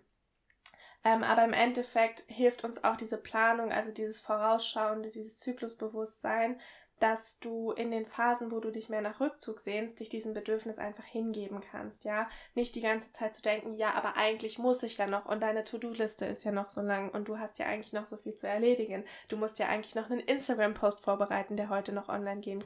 Ähm, 1.04 1.24
aber 1.24 1.46
im 1.46 1.54
Endeffekt 1.54 2.26
hilft 2.28 2.64
uns 2.64 2.84
auch 2.84 2.98
diese 2.98 3.18
Planung, 3.18 3.72
also 3.72 3.92
dieses 3.92 4.20
Vorausschauende, 4.20 5.10
dieses 5.10 5.40
Zyklusbewusstsein, 5.40 6.60
dass 7.00 7.40
du 7.40 7.72
in 7.72 7.92
den 7.92 8.06
Phasen, 8.06 8.52
wo 8.52 8.60
du 8.60 8.72
dich 8.72 8.90
mehr 8.90 9.02
nach 9.02 9.20
Rückzug 9.20 9.60
sehnst, 9.60 10.00
dich 10.00 10.10
diesem 10.10 10.34
Bedürfnis 10.34 10.80
einfach 10.80 11.06
hingeben 11.06 11.62
kannst, 11.62 12.04
ja? 12.04 12.28
Nicht 12.56 12.76
die 12.76 12.82
ganze 12.82 13.12
Zeit 13.12 13.34
zu 13.34 13.42
denken, 13.42 13.74
ja, 13.76 13.94
aber 13.94 14.18
eigentlich 14.18 14.60
muss 14.60 14.84
ich 14.84 14.98
ja 14.98 15.08
noch 15.08 15.26
und 15.26 15.42
deine 15.42 15.64
To-Do-Liste 15.64 16.26
ist 16.26 16.44
ja 16.44 16.52
noch 16.52 16.68
so 16.68 16.82
lang 16.82 17.10
und 17.10 17.30
du 17.30 17.40
hast 17.40 17.58
ja 17.58 17.68
eigentlich 17.68 17.94
noch 17.94 18.06
so 18.06 18.18
viel 18.18 18.34
zu 18.34 18.48
erledigen. 18.48 19.06
Du 19.30 19.38
musst 19.38 19.60
ja 19.60 19.68
eigentlich 19.68 19.96
noch 19.96 20.10
einen 20.10 20.20
Instagram-Post 20.20 21.00
vorbereiten, 21.00 21.56
der 21.56 21.70
heute 21.70 21.94
noch 21.94 22.10
online 22.10 22.42
gehen, 22.42 22.64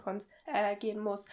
äh, 0.48 0.75
gehen 0.78 1.00
muss 1.00 1.25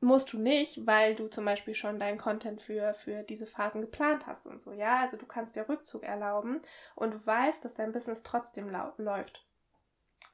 musst 0.00 0.32
du 0.32 0.38
nicht, 0.38 0.86
weil 0.86 1.14
du 1.14 1.28
zum 1.28 1.44
Beispiel 1.44 1.74
schon 1.74 1.98
deinen 1.98 2.18
Content 2.18 2.62
für, 2.62 2.94
für 2.94 3.22
diese 3.22 3.46
Phasen 3.46 3.80
geplant 3.80 4.26
hast 4.26 4.46
und 4.46 4.60
so, 4.60 4.72
ja. 4.72 5.00
Also 5.00 5.16
du 5.16 5.26
kannst 5.26 5.56
dir 5.56 5.68
Rückzug 5.68 6.04
erlauben 6.04 6.60
und 6.94 7.14
du 7.14 7.26
weißt, 7.26 7.64
dass 7.64 7.74
dein 7.74 7.92
Business 7.92 8.22
trotzdem 8.22 8.70
läuft. 8.98 9.44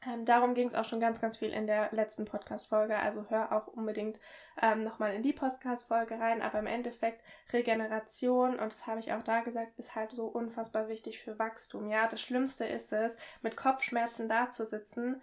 Ähm, 0.06 0.24
darum 0.24 0.54
ging 0.54 0.66
es 0.66 0.74
auch 0.74 0.84
schon 0.84 1.00
ganz, 1.00 1.20
ganz 1.20 1.38
viel 1.38 1.50
in 1.50 1.66
der 1.66 1.88
letzten 1.92 2.24
Podcast-Folge. 2.24 2.96
Also 2.96 3.26
hör 3.28 3.52
auch 3.52 3.68
unbedingt 3.68 4.20
ähm, 4.60 4.84
nochmal 4.84 5.14
in 5.14 5.22
die 5.22 5.32
Podcast-Folge 5.32 6.18
rein. 6.18 6.42
Aber 6.42 6.58
im 6.58 6.66
Endeffekt 6.66 7.22
Regeneration, 7.52 8.58
und 8.58 8.72
das 8.72 8.86
habe 8.86 9.00
ich 9.00 9.12
auch 9.12 9.22
da 9.22 9.40
gesagt, 9.40 9.78
ist 9.78 9.94
halt 9.94 10.12
so 10.12 10.26
unfassbar 10.26 10.88
wichtig 10.88 11.20
für 11.20 11.38
Wachstum. 11.38 11.88
Ja, 11.88 12.06
das 12.06 12.20
Schlimmste 12.20 12.66
ist 12.66 12.92
es, 12.92 13.16
mit 13.42 13.56
Kopfschmerzen 13.56 14.28
dazusitzen, 14.28 15.22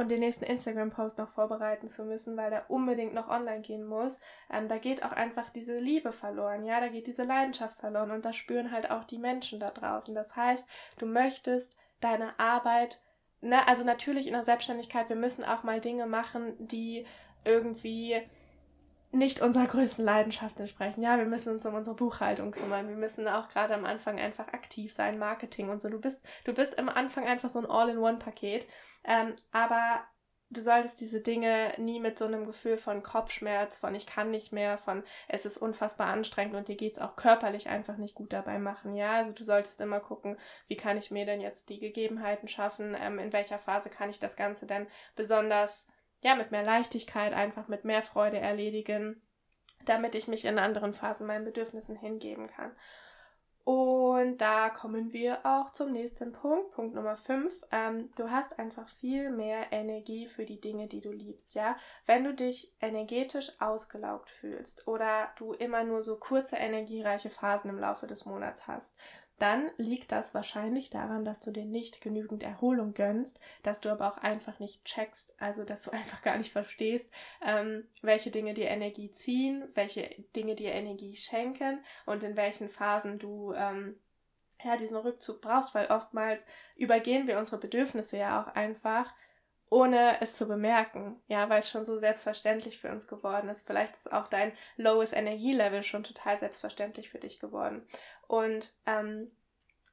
und 0.00 0.10
den 0.10 0.20
nächsten 0.20 0.44
Instagram-Post 0.44 1.18
noch 1.18 1.28
vorbereiten 1.28 1.86
zu 1.88 2.04
müssen, 2.04 2.36
weil 2.36 2.50
der 2.50 2.70
unbedingt 2.70 3.14
noch 3.14 3.28
online 3.28 3.60
gehen 3.60 3.84
muss. 3.84 4.20
Ähm, 4.52 4.68
da 4.68 4.78
geht 4.78 5.04
auch 5.04 5.12
einfach 5.12 5.50
diese 5.50 5.78
Liebe 5.78 6.12
verloren, 6.12 6.64
ja, 6.64 6.80
da 6.80 6.88
geht 6.88 7.06
diese 7.06 7.24
Leidenschaft 7.24 7.76
verloren 7.78 8.10
und 8.10 8.24
das 8.24 8.36
spüren 8.36 8.72
halt 8.72 8.90
auch 8.90 9.04
die 9.04 9.18
Menschen 9.18 9.60
da 9.60 9.70
draußen. 9.70 10.14
Das 10.14 10.34
heißt, 10.36 10.66
du 10.98 11.06
möchtest 11.06 11.76
deine 12.00 12.38
Arbeit 12.38 13.00
ne, 13.40 13.66
also 13.68 13.84
natürlich 13.84 14.26
in 14.26 14.32
der 14.32 14.42
Selbstständigkeit, 14.42 15.08
wir 15.08 15.16
müssen 15.16 15.44
auch 15.44 15.62
mal 15.62 15.80
Dinge 15.80 16.06
machen, 16.06 16.54
die 16.58 17.06
irgendwie 17.44 18.20
nicht 19.12 19.40
unserer 19.40 19.66
größten 19.66 20.04
Leidenschaft 20.04 20.60
entsprechen. 20.60 21.02
Ja, 21.02 21.18
wir 21.18 21.24
müssen 21.24 21.50
uns 21.50 21.66
um 21.66 21.74
unsere 21.74 21.96
Buchhaltung 21.96 22.52
kümmern. 22.52 22.88
Wir 22.88 22.96
müssen 22.96 23.26
auch 23.26 23.48
gerade 23.48 23.74
am 23.74 23.84
Anfang 23.84 24.20
einfach 24.20 24.46
aktiv 24.48 24.92
sein, 24.92 25.18
Marketing 25.18 25.68
und 25.68 25.82
so. 25.82 25.88
Du 25.88 26.00
bist, 26.00 26.20
du 26.44 26.54
bist 26.54 26.78
am 26.78 26.88
Anfang 26.88 27.26
einfach 27.26 27.50
so 27.50 27.58
ein 27.58 27.66
All-in-One-Paket. 27.66 28.68
Ähm, 29.04 29.34
aber 29.52 30.04
du 30.50 30.60
solltest 30.62 31.00
diese 31.00 31.20
Dinge 31.20 31.72
nie 31.78 32.00
mit 32.00 32.18
so 32.18 32.24
einem 32.24 32.44
Gefühl 32.44 32.76
von 32.76 33.02
Kopfschmerz, 33.02 33.78
von 33.78 33.94
ich 33.94 34.06
kann 34.06 34.30
nicht 34.30 34.52
mehr, 34.52 34.78
von 34.78 35.04
es 35.28 35.46
ist 35.46 35.58
unfassbar 35.58 36.08
anstrengend 36.08 36.54
und 36.54 36.68
dir 36.68 36.76
geht's 36.76 36.98
auch 36.98 37.16
körperlich 37.16 37.68
einfach 37.68 37.96
nicht 37.96 38.14
gut 38.14 38.32
dabei 38.32 38.58
machen. 38.58 38.94
Ja, 38.94 39.12
also 39.12 39.32
du 39.32 39.44
solltest 39.44 39.80
immer 39.80 40.00
gucken, 40.00 40.36
wie 40.66 40.76
kann 40.76 40.98
ich 40.98 41.10
mir 41.10 41.24
denn 41.24 41.40
jetzt 41.40 41.68
die 41.68 41.78
Gegebenheiten 41.78 42.48
schaffen, 42.48 42.96
ähm, 43.00 43.18
in 43.18 43.32
welcher 43.32 43.58
Phase 43.58 43.90
kann 43.90 44.10
ich 44.10 44.18
das 44.18 44.36
Ganze 44.36 44.66
denn 44.66 44.88
besonders 45.14 45.86
ja, 46.22 46.34
mit 46.34 46.50
mehr 46.50 46.64
Leichtigkeit, 46.64 47.32
einfach 47.32 47.68
mit 47.68 47.84
mehr 47.84 48.02
Freude 48.02 48.38
erledigen, 48.38 49.22
damit 49.84 50.14
ich 50.14 50.28
mich 50.28 50.44
in 50.44 50.58
anderen 50.58 50.92
Phasen 50.92 51.26
meinen 51.26 51.44
Bedürfnissen 51.44 51.96
hingeben 51.96 52.48
kann. 52.48 52.72
Und 53.72 54.38
da 54.38 54.68
kommen 54.68 55.12
wir 55.12 55.46
auch 55.46 55.70
zum 55.70 55.92
nächsten 55.92 56.32
Punkt, 56.32 56.72
Punkt 56.72 56.92
Nummer 56.92 57.16
5. 57.16 57.52
Ähm, 57.70 58.10
du 58.16 58.28
hast 58.28 58.58
einfach 58.58 58.88
viel 58.88 59.30
mehr 59.30 59.70
Energie 59.70 60.26
für 60.26 60.44
die 60.44 60.60
Dinge, 60.60 60.88
die 60.88 61.00
du 61.00 61.12
liebst, 61.12 61.54
ja. 61.54 61.76
Wenn 62.04 62.24
du 62.24 62.34
dich 62.34 62.74
energetisch 62.80 63.52
ausgelaugt 63.60 64.28
fühlst 64.28 64.88
oder 64.88 65.28
du 65.38 65.52
immer 65.52 65.84
nur 65.84 66.02
so 66.02 66.16
kurze 66.16 66.56
energiereiche 66.56 67.30
Phasen 67.30 67.70
im 67.70 67.78
Laufe 67.78 68.08
des 68.08 68.24
Monats 68.24 68.66
hast, 68.66 68.96
dann 69.40 69.70
liegt 69.78 70.12
das 70.12 70.34
wahrscheinlich 70.34 70.90
daran, 70.90 71.24
dass 71.24 71.40
du 71.40 71.50
dir 71.50 71.64
nicht 71.64 72.00
genügend 72.02 72.42
Erholung 72.42 72.92
gönnst, 72.92 73.40
dass 73.62 73.80
du 73.80 73.88
aber 73.88 74.06
auch 74.06 74.18
einfach 74.18 74.60
nicht 74.60 74.84
checkst, 74.84 75.34
also 75.40 75.64
dass 75.64 75.84
du 75.84 75.90
einfach 75.92 76.22
gar 76.22 76.36
nicht 76.36 76.52
verstehst, 76.52 77.10
ähm, 77.44 77.88
welche 78.02 78.30
Dinge 78.30 78.54
dir 78.54 78.68
Energie 78.68 79.10
ziehen, 79.10 79.64
welche 79.74 80.14
Dinge 80.36 80.54
dir 80.54 80.72
Energie 80.72 81.16
schenken 81.16 81.82
und 82.06 82.22
in 82.22 82.36
welchen 82.36 82.68
Phasen 82.68 83.18
du 83.18 83.54
ähm, 83.54 83.98
ja 84.62 84.76
diesen 84.76 84.98
Rückzug 84.98 85.40
brauchst, 85.40 85.74
weil 85.74 85.86
oftmals 85.86 86.46
übergehen 86.76 87.26
wir 87.26 87.38
unsere 87.38 87.58
Bedürfnisse 87.58 88.18
ja 88.18 88.42
auch 88.42 88.54
einfach 88.54 89.12
ohne 89.70 90.20
es 90.20 90.36
zu 90.36 90.46
bemerken, 90.46 91.22
ja, 91.28 91.48
weil 91.48 91.60
es 91.60 91.70
schon 91.70 91.86
so 91.86 91.96
selbstverständlich 91.96 92.78
für 92.78 92.90
uns 92.90 93.06
geworden 93.06 93.48
ist. 93.48 93.66
Vielleicht 93.66 93.94
ist 93.94 94.12
auch 94.12 94.26
dein 94.26 94.52
lowest 94.76 95.14
Energielevel 95.14 95.84
schon 95.84 96.02
total 96.02 96.36
selbstverständlich 96.36 97.08
für 97.08 97.20
dich 97.20 97.38
geworden. 97.38 97.86
Und 98.26 98.74
ähm, 98.84 99.30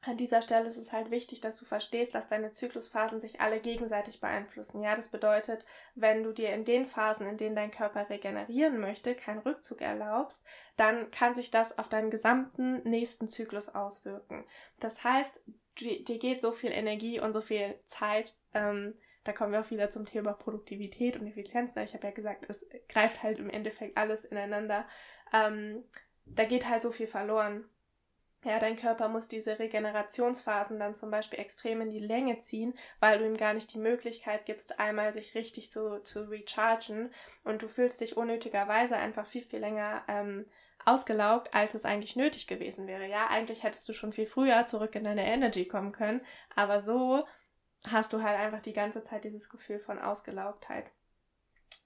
an 0.01 0.17
dieser 0.17 0.41
Stelle 0.41 0.67
ist 0.67 0.77
es 0.77 0.93
halt 0.93 1.11
wichtig, 1.11 1.41
dass 1.41 1.57
du 1.57 1.65
verstehst, 1.65 2.15
dass 2.15 2.27
deine 2.27 2.53
Zyklusphasen 2.53 3.19
sich 3.19 3.41
alle 3.41 3.59
gegenseitig 3.59 4.19
beeinflussen. 4.19 4.81
Ja, 4.81 4.95
das 4.95 5.09
bedeutet, 5.09 5.65
wenn 5.95 6.23
du 6.23 6.31
dir 6.31 6.53
in 6.53 6.65
den 6.65 6.85
Phasen, 6.85 7.27
in 7.27 7.37
denen 7.37 7.55
dein 7.55 7.71
Körper 7.71 8.09
regenerieren 8.09 8.79
möchte, 8.79 9.15
keinen 9.15 9.39
Rückzug 9.39 9.81
erlaubst, 9.81 10.43
dann 10.75 11.11
kann 11.11 11.35
sich 11.35 11.51
das 11.51 11.77
auf 11.77 11.89
deinen 11.89 12.09
gesamten 12.09 12.81
nächsten 12.87 13.27
Zyklus 13.27 13.69
auswirken. 13.69 14.45
Das 14.79 15.03
heißt, 15.03 15.41
dir 15.79 16.19
geht 16.19 16.41
so 16.41 16.51
viel 16.51 16.71
Energie 16.71 17.19
und 17.19 17.33
so 17.33 17.41
viel 17.41 17.75
Zeit 17.85 18.35
ähm, 18.53 18.95
da 19.27 19.33
kommen 19.33 19.51
wir 19.51 19.61
auch 19.61 19.69
wieder 19.71 19.89
zum 19.89 20.05
Thema 20.05 20.33
Produktivität 20.33 21.17
und 21.17 21.27
Effizienz. 21.27 21.73
Ich 21.75 21.93
habe 21.93 22.07
ja 22.07 22.13
gesagt, 22.13 22.45
es 22.47 22.65
greift 22.87 23.23
halt 23.23 23.39
im 23.39 23.49
Endeffekt 23.49 23.97
alles 23.97 24.25
ineinander. 24.25 24.87
Ähm, 25.33 25.83
da 26.25 26.45
geht 26.45 26.69
halt 26.69 26.81
so 26.81 26.91
viel 26.91 27.07
verloren. 27.07 27.65
Ja, 28.45 28.59
dein 28.59 28.77
Körper 28.77 29.09
muss 29.09 29.27
diese 29.27 29.59
Regenerationsphasen 29.59 30.79
dann 30.79 30.93
zum 30.93 31.11
Beispiel 31.11 31.39
extrem 31.39 31.81
in 31.81 31.89
die 31.89 31.99
Länge 31.99 32.37
ziehen, 32.37 32.77
weil 32.99 33.19
du 33.19 33.25
ihm 33.25 33.35
gar 33.35 33.53
nicht 33.53 33.73
die 33.73 33.79
Möglichkeit 33.79 34.45
gibst, 34.45 34.79
einmal 34.79 35.11
sich 35.11 35.35
richtig 35.35 35.71
zu, 35.71 36.01
zu 36.03 36.29
rechargen 36.29 37.11
und 37.43 37.61
du 37.61 37.67
fühlst 37.67 37.99
dich 37.99 38.15
unnötigerweise 38.15 38.95
einfach 38.95 39.25
viel, 39.25 39.41
viel 39.41 39.59
länger 39.59 40.03
ähm, 40.07 40.45
ausgelaugt, 40.85 41.53
als 41.53 41.73
es 41.73 41.83
eigentlich 41.83 42.15
nötig 42.15 42.47
gewesen 42.47 42.87
wäre. 42.87 43.07
Ja, 43.07 43.27
eigentlich 43.27 43.63
hättest 43.63 43.89
du 43.89 43.93
schon 43.93 44.11
viel 44.11 44.27
früher 44.27 44.65
zurück 44.67 44.95
in 44.95 45.03
deine 45.03 45.25
Energy 45.25 45.67
kommen 45.67 45.91
können, 45.91 46.21
aber 46.55 46.79
so 46.79 47.25
hast 47.89 48.13
du 48.13 48.21
halt 48.21 48.39
einfach 48.39 48.61
die 48.61 48.73
ganze 48.73 49.03
Zeit 49.03 49.23
dieses 49.23 49.49
Gefühl 49.49 49.79
von 49.79 49.99
Ausgelaugtheit. 49.99 50.89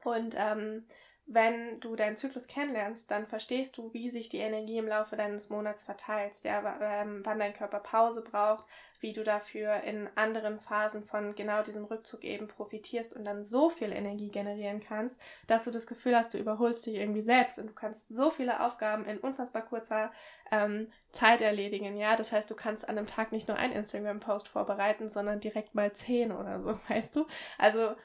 Und 0.04 0.36
ähm, 0.38 0.86
wenn 1.34 1.80
du 1.80 1.96
deinen 1.96 2.18
Zyklus 2.18 2.48
kennenlernst, 2.48 3.10
dann 3.10 3.26
verstehst 3.26 3.78
du, 3.78 3.94
wie 3.94 4.10
sich 4.10 4.28
die 4.28 4.40
Energie 4.40 4.78
im 4.78 4.88
Laufe 4.88 5.16
deines 5.16 5.50
Monats 5.50 5.82
verteilt, 5.82 6.34
ja, 6.44 6.78
ähm, 6.82 7.22
wann 7.24 7.40
dein 7.40 7.54
Körper 7.54 7.80
Pause 7.80 8.22
braucht, 8.22 8.66
wie 9.00 9.14
du 9.14 9.24
dafür 9.24 9.82
in 9.84 10.10
anderen 10.16 10.60
Phasen 10.60 11.04
von 11.04 11.34
genau 11.34 11.64
diesem 11.64 11.86
Rückzug 11.86 12.24
eben 12.24 12.48
profitierst 12.48 13.16
und 13.16 13.24
dann 13.24 13.44
so 13.44 13.70
viel 13.70 13.94
Energie 13.94 14.30
generieren 14.30 14.82
kannst, 14.82 15.18
dass 15.48 15.64
du 15.64 15.72
das 15.72 15.88
Gefühl 15.88 16.16
hast, 16.16 16.34
du 16.34 16.38
überholst 16.38 16.86
dich 16.86 16.96
irgendwie 16.96 17.22
selbst 17.22 17.60
und 17.60 17.68
du 17.68 17.74
kannst 17.74 18.14
so 18.14 18.30
viele 18.30 18.60
Aufgaben 18.60 19.06
in 19.06 19.18
unfassbar 19.18 19.64
kurzer 19.64 20.12
ähm, 20.52 20.92
Zeit 21.12 21.42
erledigen, 21.42 21.98
ja. 21.98 22.16
Das 22.18 22.32
heißt, 22.32 22.52
du 22.52 22.56
kannst 22.56 22.88
an 22.88 22.98
einem 22.98 23.08
Tag 23.08 23.32
nicht 23.32 23.48
nur 23.48 23.58
einen 23.58 23.74
Instagram-Post 23.74 24.50
vorbereiten, 24.50 25.08
sondern 25.08 25.40
direkt 25.40 25.76
mal 25.76 25.94
zehn 25.94 26.32
oder 26.32 26.62
so, 26.62 26.78
weißt 26.90 27.16
du? 27.16 27.26
Also 27.58 27.96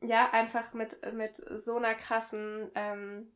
ja, 0.00 0.30
einfach 0.32 0.72
mit, 0.74 0.98
mit 1.14 1.36
so 1.36 1.76
einer 1.76 1.94
krassen, 1.94 2.70
ähm, 2.74 3.32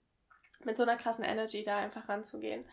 mit 0.65 0.77
so 0.77 0.83
einer 0.83 0.97
krassen 0.97 1.25
Energy 1.25 1.65
da 1.65 1.79
einfach 1.79 2.09
ranzugehen. 2.09 2.65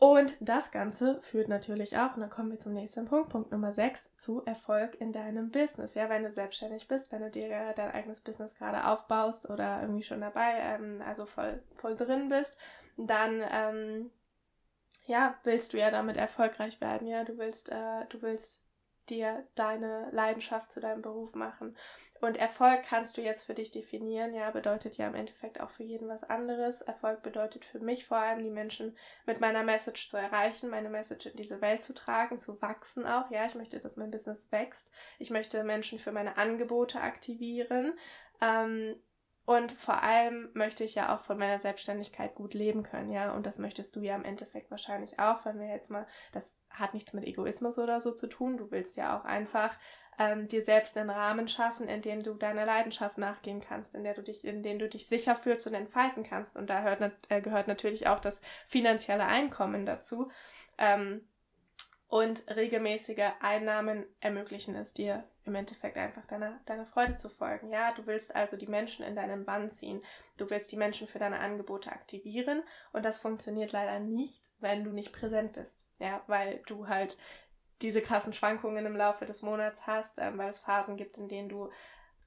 Und 0.00 0.36
das 0.40 0.70
Ganze 0.70 1.20
führt 1.22 1.48
natürlich 1.48 1.98
auch, 1.98 2.14
und 2.14 2.20
dann 2.20 2.30
kommen 2.30 2.52
wir 2.52 2.60
zum 2.60 2.72
nächsten 2.72 3.04
Punkt, 3.06 3.30
Punkt 3.30 3.50
Nummer 3.50 3.72
6, 3.72 4.14
zu 4.16 4.44
Erfolg 4.44 4.94
in 5.00 5.12
deinem 5.12 5.50
Business. 5.50 5.94
Ja, 5.94 6.08
wenn 6.08 6.22
du 6.22 6.30
selbstständig 6.30 6.86
bist, 6.86 7.10
wenn 7.10 7.22
du 7.22 7.30
dir 7.30 7.72
dein 7.74 7.90
eigenes 7.90 8.20
Business 8.20 8.54
gerade 8.54 8.86
aufbaust 8.86 9.50
oder 9.50 9.80
irgendwie 9.82 10.04
schon 10.04 10.20
dabei, 10.20 10.54
ähm, 10.60 11.02
also 11.04 11.26
voll, 11.26 11.60
voll 11.74 11.96
drin 11.96 12.28
bist, 12.28 12.56
dann, 12.96 13.42
ähm, 13.50 14.10
ja, 15.06 15.36
willst 15.42 15.72
du 15.72 15.78
ja 15.78 15.90
damit 15.90 16.16
erfolgreich 16.16 16.80
werden. 16.80 17.08
Ja, 17.08 17.24
du 17.24 17.36
willst, 17.36 17.70
äh, 17.70 18.06
du 18.08 18.22
willst 18.22 18.62
dir 19.08 19.48
deine 19.56 20.08
Leidenschaft 20.12 20.70
zu 20.70 20.78
deinem 20.80 21.02
Beruf 21.02 21.34
machen. 21.34 21.76
Und 22.20 22.36
Erfolg 22.36 22.82
kannst 22.82 23.16
du 23.16 23.20
jetzt 23.20 23.44
für 23.44 23.54
dich 23.54 23.70
definieren, 23.70 24.34
ja, 24.34 24.50
bedeutet 24.50 24.96
ja 24.96 25.06
im 25.06 25.14
Endeffekt 25.14 25.60
auch 25.60 25.70
für 25.70 25.84
jeden 25.84 26.08
was 26.08 26.24
anderes. 26.24 26.80
Erfolg 26.80 27.22
bedeutet 27.22 27.64
für 27.64 27.78
mich 27.78 28.06
vor 28.06 28.18
allem, 28.18 28.42
die 28.42 28.50
Menschen 28.50 28.96
mit 29.24 29.40
meiner 29.40 29.62
Message 29.62 30.08
zu 30.08 30.16
erreichen, 30.16 30.68
meine 30.68 30.90
Message 30.90 31.26
in 31.26 31.36
diese 31.36 31.60
Welt 31.60 31.80
zu 31.80 31.94
tragen, 31.94 32.38
zu 32.38 32.60
wachsen 32.60 33.06
auch. 33.06 33.30
Ja, 33.30 33.46
ich 33.46 33.54
möchte, 33.54 33.78
dass 33.78 33.96
mein 33.96 34.10
Business 34.10 34.50
wächst. 34.50 34.90
Ich 35.18 35.30
möchte 35.30 35.62
Menschen 35.62 35.98
für 35.98 36.12
meine 36.12 36.36
Angebote 36.36 37.00
aktivieren. 37.00 37.96
Ähm, 38.40 38.96
und 39.48 39.72
vor 39.72 40.02
allem 40.02 40.50
möchte 40.52 40.84
ich 40.84 40.94
ja 40.94 41.16
auch 41.16 41.22
von 41.22 41.38
meiner 41.38 41.58
Selbstständigkeit 41.58 42.34
gut 42.34 42.52
leben 42.52 42.82
können, 42.82 43.10
ja. 43.10 43.32
Und 43.32 43.46
das 43.46 43.56
möchtest 43.56 43.96
du 43.96 44.00
ja 44.02 44.14
im 44.14 44.24
Endeffekt 44.24 44.70
wahrscheinlich 44.70 45.18
auch, 45.18 45.42
wenn 45.46 45.58
wir 45.58 45.68
jetzt 45.68 45.90
mal, 45.90 46.06
das 46.32 46.60
hat 46.68 46.92
nichts 46.92 47.14
mit 47.14 47.24
Egoismus 47.24 47.78
oder 47.78 47.98
so 47.98 48.12
zu 48.12 48.26
tun. 48.26 48.58
Du 48.58 48.70
willst 48.70 48.98
ja 48.98 49.18
auch 49.18 49.24
einfach 49.24 49.74
ähm, 50.18 50.48
dir 50.48 50.62
selbst 50.62 50.96
einen 50.96 51.10
Rahmen 51.10 51.48
schaffen, 51.48 51.88
in 51.88 52.02
dem 52.02 52.22
du 52.22 52.34
deiner 52.34 52.66
Leidenschaft 52.66 53.18
nachgehen 53.18 53.60
kannst, 53.60 53.94
in 53.94 54.04
der 54.04 54.14
du 54.14 54.22
dich, 54.22 54.44
in 54.44 54.62
dem 54.62 54.78
du 54.78 54.88
dich 54.88 55.06
sicher 55.06 55.36
fühlst 55.36 55.66
und 55.66 55.74
entfalten 55.74 56.24
kannst. 56.24 56.56
Und 56.56 56.68
da 56.68 56.82
hört, 56.82 57.12
äh, 57.28 57.40
gehört 57.40 57.68
natürlich 57.68 58.08
auch 58.08 58.20
das 58.20 58.40
finanzielle 58.66 59.26
Einkommen 59.26 59.86
dazu. 59.86 60.30
Ähm, 60.76 61.26
und 62.08 62.44
regelmäßige 62.48 63.32
Einnahmen 63.40 64.06
ermöglichen 64.20 64.74
es 64.74 64.94
dir 64.94 65.24
im 65.44 65.54
Endeffekt 65.54 65.98
einfach 65.98 66.24
deiner, 66.26 66.58
deiner 66.64 66.86
Freude 66.86 67.16
zu 67.16 67.28
folgen. 67.28 67.70
Ja, 67.70 67.92
du 67.92 68.06
willst 68.06 68.34
also 68.34 68.56
die 68.56 68.66
Menschen 68.66 69.04
in 69.04 69.14
deinen 69.14 69.44
Bann 69.44 69.68
ziehen. 69.68 70.02
Du 70.38 70.48
willst 70.48 70.72
die 70.72 70.76
Menschen 70.76 71.06
für 71.06 71.18
deine 71.18 71.38
Angebote 71.38 71.92
aktivieren 71.92 72.62
und 72.92 73.04
das 73.04 73.18
funktioniert 73.18 73.72
leider 73.72 73.98
nicht, 73.98 74.50
wenn 74.58 74.84
du 74.84 74.90
nicht 74.90 75.12
präsent 75.12 75.52
bist. 75.52 75.86
Ja, 75.98 76.22
weil 76.28 76.62
du 76.66 76.88
halt 76.88 77.18
diese 77.82 78.02
krassen 78.02 78.32
Schwankungen 78.32 78.86
im 78.86 78.96
Laufe 78.96 79.24
des 79.26 79.42
Monats 79.42 79.86
hast, 79.86 80.18
ähm, 80.18 80.38
weil 80.38 80.48
es 80.48 80.58
Phasen 80.58 80.96
gibt, 80.96 81.18
in 81.18 81.28
denen 81.28 81.48
du 81.48 81.70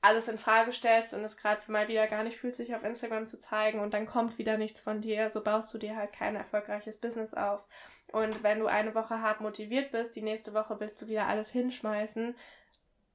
alles 0.02 0.28
in 0.28 0.40
Frage 0.40 0.72
stellst 0.72 1.14
und 1.14 1.24
es 1.24 1.38
gerade 1.38 1.72
mal 1.72 1.88
wieder 1.88 2.08
gar 2.08 2.24
nicht 2.24 2.38
fühlt, 2.38 2.56
sich 2.56 2.74
auf 2.74 2.84
Instagram 2.84 3.28
zu 3.28 3.38
zeigen 3.38 3.80
und 3.80 3.94
dann 3.94 4.08
kommt 4.08 4.40
wieder 4.40 4.58
nichts 4.58 4.82
von 4.82 5.00
dir, 5.00 5.30
so 5.30 5.44
baust 5.44 5.72
du 5.74 5.78
dir 5.78 5.96
halt 5.96 6.12
kein 6.12 6.36
erfolgreiches 6.36 6.98
Business 6.98 7.36
auf. 7.36 7.68
Und 8.12 8.42
wenn 8.44 8.60
du 8.60 8.66
eine 8.66 8.96
Woche 8.96 9.22
hart 9.22 9.42
motiviert 9.42 9.92
bist, 9.92 10.16
die 10.16 10.24
nächste 10.24 10.54
Woche 10.54 10.80
willst 10.80 11.02
du 11.02 11.08
wieder 11.08 11.28
alles 11.28 11.52
hinschmeißen, 11.52 12.36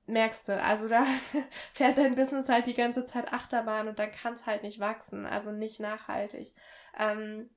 merkst 0.07 0.49
du, 0.49 0.63
also 0.63 0.89
da 0.89 1.05
fährt 1.73 1.99
dein 1.99 2.15
Business 2.15 2.49
halt 2.49 2.69
die 2.69 2.75
ganze 2.75 3.05
Zeit 3.05 3.33
Achterbahn 3.33 3.89
und 3.89 3.99
dann 3.99 4.13
kann 4.13 4.35
es 4.35 4.47
halt 4.47 4.63
nicht 4.63 4.79
wachsen, 4.79 5.27
also 5.27 5.51
nicht 5.51 5.81
nachhaltig. 5.81 6.55
Ähm, 6.97 7.51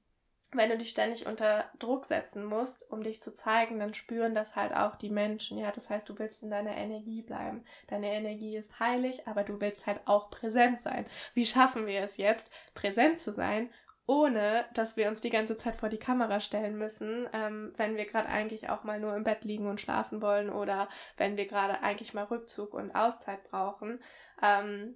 wenn 0.51 0.69
du 0.69 0.77
dich 0.77 0.89
ständig 0.89 1.27
unter 1.27 1.69
Druck 1.77 2.05
setzen 2.05 2.43
musst, 2.43 2.89
um 2.89 3.03
dich 3.03 3.21
zu 3.21 3.33
zeigen, 3.33 3.79
dann 3.79 3.93
spüren 3.93 4.33
das 4.33 4.55
halt 4.55 4.73
auch 4.73 4.95
die 4.95 5.11
Menschen. 5.11 5.57
Ja, 5.57 5.71
das 5.71 5.89
heißt, 5.89 6.09
du 6.09 6.17
willst 6.17 6.41
in 6.41 6.49
deiner 6.49 6.75
Energie 6.75 7.21
bleiben. 7.21 7.63
Deine 7.87 8.11
Energie 8.11 8.57
ist 8.57 8.79
heilig, 8.79 9.27
aber 9.27 9.43
du 9.43 9.61
willst 9.61 9.85
halt 9.85 10.01
auch 10.05 10.31
präsent 10.31 10.79
sein. 10.79 11.05
Wie 11.33 11.45
schaffen 11.45 11.85
wir 11.85 12.01
es 12.01 12.17
jetzt, 12.17 12.51
präsent 12.73 13.17
zu 13.17 13.31
sein 13.31 13.69
ohne 14.09 14.65
dass 14.73 14.97
wir 14.97 15.07
uns 15.07 15.21
die 15.21 15.29
ganze 15.29 15.55
Zeit 15.55 15.75
vor 15.75 15.87
die 15.87 15.99
Kamera 15.99 16.39
stellen 16.39 16.79
müssen, 16.79 17.29
ähm, 17.31 17.73
wenn 17.77 17.95
wir 17.95 18.05
gerade 18.05 18.27
eigentlich 18.27 18.67
auch 18.67 18.83
mal 18.83 18.99
nur 18.99 19.15
im 19.15 19.23
Bett 19.23 19.43
liegen 19.43 19.67
und 19.67 19.79
schlafen 19.79 20.19
wollen 20.19 20.49
oder 20.49 20.89
wenn 21.17 21.37
wir 21.37 21.45
gerade 21.45 21.83
eigentlich 21.83 22.15
mal 22.15 22.23
Rückzug 22.23 22.73
und 22.73 22.89
Auszeit 22.95 23.43
brauchen. 23.51 23.99
Ähm, 24.41 24.95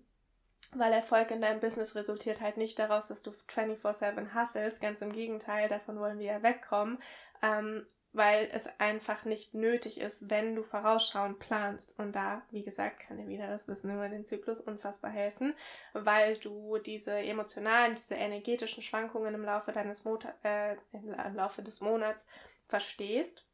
weil 0.71 0.93
Erfolg 0.93 1.31
in 1.31 1.41
deinem 1.41 1.59
Business 1.59 1.95
resultiert 1.95 2.41
halt 2.41 2.57
nicht 2.57 2.79
daraus, 2.79 3.07
dass 3.07 3.21
du 3.21 3.31
24-7 3.31 4.33
hustlest, 4.33 4.81
ganz 4.81 5.01
im 5.01 5.11
Gegenteil, 5.11 5.69
davon 5.69 5.99
wollen 5.99 6.19
wir 6.19 6.25
ja 6.25 6.43
wegkommen. 6.43 6.99
Ähm, 7.41 7.85
weil 8.13 8.47
es 8.53 8.69
einfach 8.79 9.25
nicht 9.25 9.55
nötig 9.55 9.99
ist, 9.99 10.29
wenn 10.29 10.55
du 10.55 10.61
vorausschauend 10.61 11.39
planst. 11.39 11.97
Und 11.97 12.15
da, 12.15 12.43
wie 12.51 12.63
gesagt, 12.63 12.99
kann 12.99 13.17
dir 13.17 13.27
wieder 13.27 13.47
das 13.47 13.67
Wissen 13.67 13.91
über 13.91 14.07
den 14.07 14.23
Zyklus 14.23 14.61
unfassbar 14.61 15.09
helfen, 15.09 15.55
weil 15.93 16.37
du 16.37 16.77
diese 16.77 17.11
emotionalen, 17.11 17.95
diese 17.95 18.13
energetischen 18.13 18.83
Schwankungen 18.83 19.33
im 19.33 19.43
Laufe 19.43 19.71
deines 19.71 20.05
Mot 20.05 20.27
äh, 20.43 20.75
im 20.91 21.35
Laufe 21.35 21.63
des 21.63 21.81
Monats 21.81 22.27
verstehst. 22.67 23.47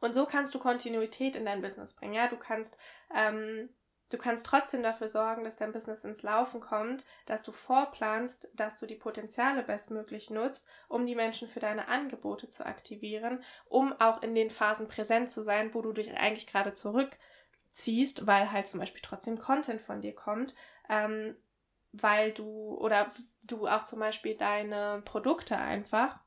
Und 0.00 0.14
so 0.14 0.26
kannst 0.26 0.54
du 0.54 0.60
Kontinuität 0.60 1.34
in 1.34 1.44
dein 1.44 1.60
Business 1.60 1.94
bringen. 1.94 2.12
Ja, 2.12 2.28
du 2.28 2.36
kannst 2.36 2.76
ähm, 3.14 3.68
Du 4.08 4.18
kannst 4.18 4.46
trotzdem 4.46 4.84
dafür 4.84 5.08
sorgen, 5.08 5.42
dass 5.42 5.56
dein 5.56 5.72
Business 5.72 6.04
ins 6.04 6.22
Laufen 6.22 6.60
kommt, 6.60 7.04
dass 7.26 7.42
du 7.42 7.50
vorplanst, 7.50 8.48
dass 8.54 8.78
du 8.78 8.86
die 8.86 8.94
Potenziale 8.94 9.64
bestmöglich 9.64 10.30
nutzt, 10.30 10.66
um 10.88 11.06
die 11.06 11.16
Menschen 11.16 11.48
für 11.48 11.58
deine 11.58 11.88
Angebote 11.88 12.48
zu 12.48 12.64
aktivieren, 12.64 13.42
um 13.68 13.92
auch 14.00 14.22
in 14.22 14.34
den 14.36 14.50
Phasen 14.50 14.86
präsent 14.86 15.30
zu 15.30 15.42
sein, 15.42 15.74
wo 15.74 15.82
du 15.82 15.92
dich 15.92 16.16
eigentlich 16.16 16.46
gerade 16.46 16.72
zurückziehst, 16.72 18.28
weil 18.28 18.52
halt 18.52 18.68
zum 18.68 18.78
Beispiel 18.78 19.02
trotzdem 19.02 19.38
Content 19.38 19.80
von 19.80 20.00
dir 20.00 20.14
kommt, 20.14 20.54
ähm, 20.88 21.36
weil 21.90 22.32
du 22.32 22.76
oder 22.78 23.08
du 23.42 23.66
auch 23.66 23.84
zum 23.84 23.98
Beispiel 23.98 24.36
deine 24.36 25.02
Produkte 25.04 25.56
einfach 25.56 26.20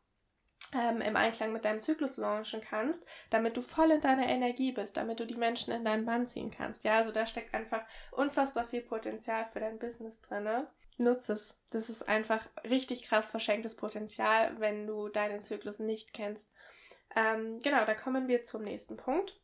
ähm, 0.74 1.02
im 1.02 1.16
Einklang 1.16 1.52
mit 1.52 1.66
deinem 1.66 1.82
Zyklus 1.82 2.18
launchen 2.18 2.62
kannst, 2.62 3.06
damit 3.30 3.58
du 3.58 3.62
voll 3.62 3.92
in 3.92 4.02
deiner 4.02 4.28
Energie 4.28 4.72
bist, 4.72 4.98
damit 4.98 5.20
du 5.20 5.26
die 5.26 5.36
Menschen 5.36 5.74
in 5.74 5.86
deinen 5.86 6.06
Bann 6.06 6.26
ziehen 6.26 6.52
kannst. 6.52 6.84
Ja, 6.84 6.98
also 6.98 7.12
da 7.12 7.26
steckt 7.26 7.54
einfach 7.54 7.82
unfassbar 8.12 8.66
viel 8.66 8.82
Potenzial 8.82 9.48
für 9.48 9.60
dein 9.60 9.80
Business 9.80 10.22
drin. 10.22 10.68
Nutze 10.98 11.34
es. 11.34 11.58
Das 11.72 11.90
ist 11.90 12.08
einfach 12.08 12.46
richtig 12.70 13.04
krass 13.04 13.28
verschenktes 13.28 13.76
Potenzial, 13.76 14.60
wenn 14.60 14.86
du 14.86 15.08
deinen 15.08 15.42
Zyklus 15.42 15.80
nicht 15.80 16.14
kennst. 16.14 16.52
Ähm, 17.16 17.60
genau, 17.64 17.86
da 17.86 17.96
kommen 17.96 18.28
wir 18.28 18.44
zum 18.44 18.64
nächsten 18.64 18.98
Punkt. 18.98 19.40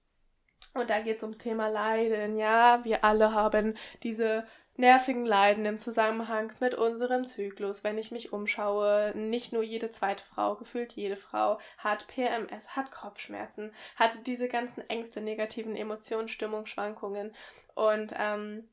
Und 0.74 0.90
da 0.90 1.00
geht 1.00 1.18
es 1.18 1.24
ums 1.24 1.38
Thema 1.38 1.70
Leiden. 1.70 2.36
Ja, 2.36 2.84
wir 2.84 3.04
alle 3.04 3.34
haben 3.34 3.78
diese 4.04 4.46
nervigen 4.78 5.26
Leiden 5.26 5.66
im 5.66 5.78
Zusammenhang 5.78 6.52
mit 6.60 6.76
unserem 6.76 7.26
Zyklus, 7.26 7.84
wenn 7.84 7.98
ich 7.98 8.12
mich 8.12 8.34
umschaue. 8.34 9.14
Nicht 9.16 9.54
nur 9.54 9.64
jede 9.64 9.90
zweite 9.90 10.24
Frau, 10.24 10.56
gefühlt 10.56 10.94
jede 10.94 11.18
Frau 11.18 11.60
hat 11.78 12.08
PMS, 12.08 12.76
hat 12.76 12.92
Kopfschmerzen, 12.92 13.74
hat 13.96 14.28
diese 14.28 14.48
ganzen 14.48 14.88
Ängste, 14.90 15.22
negativen 15.22 15.76
Emotionen, 15.76 16.28
Stimmungsschwankungen 16.28 17.34
und 17.74 18.14
ähm, 18.18 18.68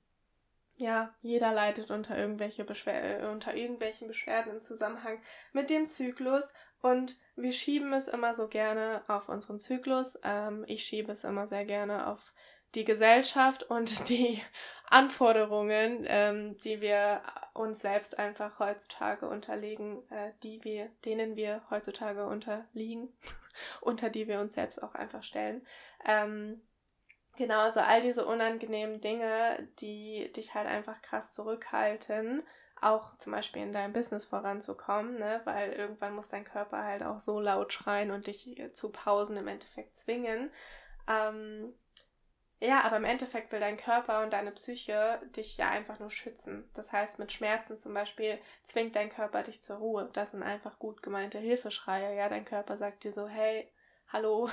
ja, 0.79 1.15
jeder 1.21 1.53
leidet 1.53 1.91
unter, 1.91 2.17
irgendwelche 2.17 2.65
Beschwer 2.65 3.31
unter 3.31 3.55
irgendwelchen 3.55 4.09
Beschwerden 4.09 4.53
im 4.53 4.63
Zusammenhang 4.63 5.21
mit 5.53 5.71
dem 5.71 5.87
Zyklus 5.87 6.53
und 6.81 7.21
wir 7.37 7.53
schieben 7.53 7.93
es 7.93 8.09
immer 8.09 8.35
so 8.35 8.49
gerne 8.49 9.05
auf 9.07 9.29
unseren 9.29 9.61
Zyklus. 9.61 10.19
Ähm, 10.25 10.65
ich 10.67 10.85
schiebe 10.85 11.13
es 11.13 11.23
immer 11.23 11.47
sehr 11.47 11.65
gerne 11.65 12.09
auf 12.09 12.33
die 12.75 12.85
Gesellschaft 12.85 13.63
und 13.65 14.09
die 14.09 14.43
Anforderungen, 14.93 16.05
ähm, 16.07 16.59
die 16.59 16.81
wir 16.81 17.23
uns 17.55 17.81
selbst 17.81 18.19
einfach 18.19 18.59
heutzutage 18.59 19.27
unterlegen, 19.27 20.03
äh, 20.11 20.33
die 20.43 20.63
wir, 20.65 20.91
denen 21.05 21.35
wir 21.35 21.63
heutzutage 21.71 22.27
unterliegen, 22.27 23.13
unter 23.81 24.11
die 24.11 24.29
wir 24.29 24.41
uns 24.41 24.55
selbst 24.55 24.83
auch 24.83 24.95
einfach 24.95 25.23
stellen. 25.23 25.67
Ähm, 26.07 26.61
genau, 27.37 27.61
also 27.61 27.81
all 27.81 28.03
diese 28.03 28.27
unangenehmen 28.27 29.01
Dinge, 29.01 29.67
die 29.81 30.31
dich 30.37 30.55
halt 30.55 30.67
einfach 30.67 31.01
krass 31.01 31.33
zurückhalten, 31.33 32.43
auch 32.81 33.17
zum 33.17 33.33
Beispiel 33.33 33.63
in 33.63 33.73
deinem 33.73 33.93
Business 33.93 34.27
voranzukommen, 34.27 35.19
ne? 35.19 35.41
weil 35.45 35.73
irgendwann 35.73 36.15
muss 36.15 36.29
dein 36.29 36.45
Körper 36.45 36.85
halt 36.85 37.03
auch 37.03 37.19
so 37.19 37.41
laut 37.41 37.73
schreien 37.73 38.11
und 38.11 38.27
dich 38.27 38.61
zu 38.73 38.91
Pausen 38.91 39.37
im 39.37 39.49
Endeffekt 39.49 39.97
zwingen. 39.97 40.51
Ähm, 41.09 41.75
ja, 42.63 42.85
aber 42.85 42.97
im 42.97 43.05
Endeffekt 43.05 43.51
will 43.51 43.59
dein 43.59 43.77
Körper 43.77 44.23
und 44.23 44.33
deine 44.33 44.53
Psyche 44.53 45.21
dich 45.37 45.57
ja 45.57 45.69
einfach 45.69 45.99
nur 45.99 46.11
schützen. 46.11 46.65
Das 46.75 46.93
heißt, 46.93 47.19
mit 47.19 47.33
Schmerzen 47.33 47.77
zum 47.77 47.93
Beispiel 47.93 48.39
zwingt 48.63 48.95
dein 48.95 49.09
Körper 49.09 49.43
dich 49.43 49.61
zur 49.61 49.79
Ruhe. 49.79 50.11
Das 50.13 50.31
sind 50.31 50.45
einfach 50.45 50.79
gut 50.79 51.03
gemeinte 51.03 51.39
Hilfeschreie. 51.39 52.17
Ja, 52.17 52.29
dein 52.29 52.45
Körper 52.45 52.77
sagt 52.77 53.03
dir 53.03 53.11
so, 53.11 53.27
hey, 53.27 53.69
hallo, 54.13 54.51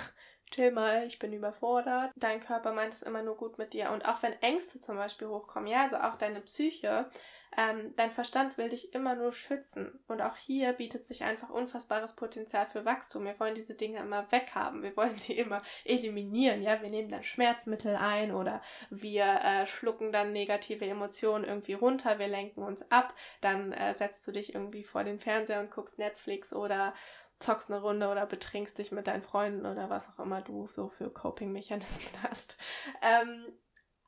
chill 0.51 0.71
mal, 0.71 1.05
ich 1.05 1.19
bin 1.19 1.33
überfordert. 1.33 2.11
Dein 2.15 2.39
Körper 2.39 2.71
meint 2.71 2.93
es 2.93 3.01
immer 3.01 3.21
nur 3.21 3.35
gut 3.35 3.57
mit 3.57 3.73
dir. 3.73 3.91
Und 3.91 4.07
auch 4.07 4.23
wenn 4.23 4.33
Ängste 4.41 4.79
zum 4.79 4.95
Beispiel 4.95 5.27
hochkommen, 5.27 5.67
ja, 5.67 5.81
also 5.81 5.97
auch 5.97 6.15
deine 6.15 6.41
Psyche 6.41 7.09
ähm, 7.57 7.93
dein 7.95 8.11
Verstand 8.11 8.57
will 8.57 8.69
dich 8.69 8.93
immer 8.93 9.15
nur 9.15 9.31
schützen. 9.31 9.99
Und 10.07 10.21
auch 10.21 10.37
hier 10.37 10.73
bietet 10.73 11.05
sich 11.05 11.23
einfach 11.23 11.49
unfassbares 11.49 12.15
Potenzial 12.15 12.67
für 12.67 12.85
Wachstum. 12.85 13.25
Wir 13.25 13.39
wollen 13.39 13.55
diese 13.55 13.75
Dinge 13.75 13.99
immer 13.99 14.31
weghaben. 14.31 14.83
Wir 14.83 14.95
wollen 14.95 15.15
sie 15.15 15.33
immer 15.33 15.61
eliminieren. 15.83 16.61
Ja, 16.61 16.81
wir 16.81 16.89
nehmen 16.89 17.09
dann 17.09 17.23
Schmerzmittel 17.23 17.95
ein 17.95 18.33
oder 18.33 18.61
wir 18.89 19.25
äh, 19.25 19.65
schlucken 19.65 20.11
dann 20.11 20.31
negative 20.31 20.85
Emotionen 20.85 21.43
irgendwie 21.43 21.73
runter. 21.73 22.19
Wir 22.19 22.27
lenken 22.27 22.61
uns 22.61 22.89
ab. 22.91 23.15
Dann 23.41 23.73
äh, 23.73 23.95
setzt 23.95 24.27
du 24.27 24.31
dich 24.31 24.53
irgendwie 24.53 24.83
vor 24.83 25.03
den 25.03 25.19
Fernseher 25.19 25.59
und 25.59 25.71
guckst 25.71 25.97
Netflix 25.97 26.53
oder 26.53 26.93
zockst 27.39 27.71
eine 27.71 27.81
Runde 27.81 28.09
oder 28.09 28.25
betrinkst 28.25 28.77
dich 28.77 28.91
mit 28.91 29.07
deinen 29.07 29.21
Freunden 29.21 29.65
oder 29.65 29.89
was 29.89 30.09
auch 30.09 30.19
immer 30.19 30.41
du 30.41 30.67
so 30.67 30.89
für 30.89 31.09
Coping-Mechanismen 31.09 32.21
hast. 32.29 32.57
Ähm, 33.01 33.45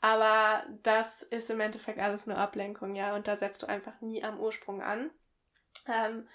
aber 0.01 0.63
das 0.83 1.21
ist 1.23 1.49
im 1.49 1.59
Endeffekt 1.59 1.99
alles 1.99 2.25
nur 2.25 2.37
Ablenkung, 2.37 2.95
ja, 2.95 3.15
und 3.15 3.27
da 3.27 3.35
setzt 3.35 3.61
du 3.61 3.67
einfach 3.67 4.01
nie 4.01 4.23
am 4.23 4.39
Ursprung 4.39 4.81
an. 4.81 5.11
Ähm, 5.87 6.27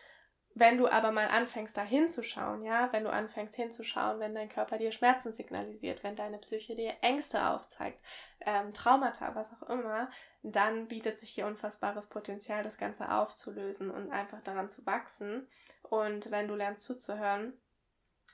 wenn 0.58 0.78
du 0.78 0.88
aber 0.88 1.12
mal 1.12 1.28
anfängst, 1.28 1.76
da 1.76 1.82
hinzuschauen, 1.82 2.62
ja, 2.64 2.90
wenn 2.90 3.04
du 3.04 3.10
anfängst 3.10 3.54
hinzuschauen, 3.56 4.20
wenn 4.20 4.34
dein 4.34 4.48
Körper 4.48 4.78
dir 4.78 4.90
Schmerzen 4.90 5.30
signalisiert, 5.30 6.02
wenn 6.02 6.14
deine 6.14 6.38
Psyche 6.38 6.74
dir 6.74 6.94
Ängste 7.02 7.46
aufzeigt, 7.50 8.00
ähm, 8.40 8.72
Traumata, 8.72 9.34
was 9.34 9.52
auch 9.52 9.68
immer, 9.68 10.08
dann 10.42 10.88
bietet 10.88 11.18
sich 11.18 11.28
hier 11.28 11.46
unfassbares 11.46 12.06
Potenzial, 12.06 12.62
das 12.62 12.78
Ganze 12.78 13.12
aufzulösen 13.12 13.90
und 13.90 14.10
einfach 14.10 14.40
daran 14.40 14.70
zu 14.70 14.86
wachsen. 14.86 15.46
Und 15.90 16.30
wenn 16.30 16.48
du 16.48 16.54
lernst 16.54 16.84
zuzuhören, 16.84 17.52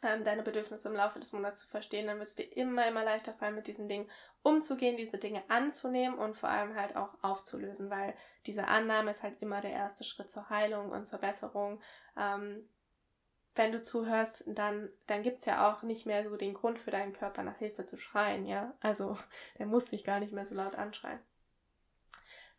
ähm, 0.03 0.25
deine 0.25 0.43
Bedürfnisse 0.43 0.89
im 0.89 0.97
Laufe 0.97 1.21
des 1.21 1.33
Monats 1.33 1.61
zu 1.61 1.69
verstehen, 1.69 2.07
dann 2.07 2.19
wird 2.19 2.29
es 2.29 2.35
dir 2.35 2.57
immer, 2.57 2.87
immer 2.87 3.05
leichter 3.05 3.35
fallen, 3.35 3.55
mit 3.55 3.67
diesen 3.67 3.89
Dingen 3.89 4.11
umzugehen, 4.43 4.97
diese 4.97 5.19
Dinge 5.19 5.43
anzunehmen 5.49 6.19
und 6.19 6.35
vor 6.35 6.49
allem 6.49 6.75
halt 6.75 6.97
auch 6.97 7.15
aufzulösen, 7.23 7.91
weil 7.91 8.15
diese 8.47 8.67
Annahme 8.67 9.11
ist 9.11 9.23
halt 9.23 9.41
immer 9.41 9.61
der 9.61 9.73
erste 9.73 10.03
Schritt 10.03 10.31
zur 10.31 10.51
Heilung 10.51 10.91
und 10.91 11.07
zur 11.07 11.21
Besserung. 11.21 11.81
Ähm, 12.17 12.69
wenn 13.55 13.71
du 13.71 13.83
zuhörst, 13.83 14.45
dann, 14.47 14.89
dann 15.07 15.23
gibt 15.23 15.41
es 15.41 15.45
ja 15.45 15.71
auch 15.71 15.83
nicht 15.83 16.07
mehr 16.07 16.29
so 16.29 16.37
den 16.37 16.55
Grund 16.55 16.79
für 16.79 16.91
deinen 16.91 17.13
Körper 17.13 17.43
nach 17.43 17.59
Hilfe 17.59 17.85
zu 17.85 17.99
schreien, 17.99 18.47
ja. 18.47 18.75
Also 18.81 19.17
der 19.59 19.67
muss 19.67 19.87
sich 19.87 20.05
gar 20.05 20.21
nicht 20.21 20.33
mehr 20.33 20.47
so 20.47 20.55
laut 20.55 20.75
anschreien. 20.75 21.21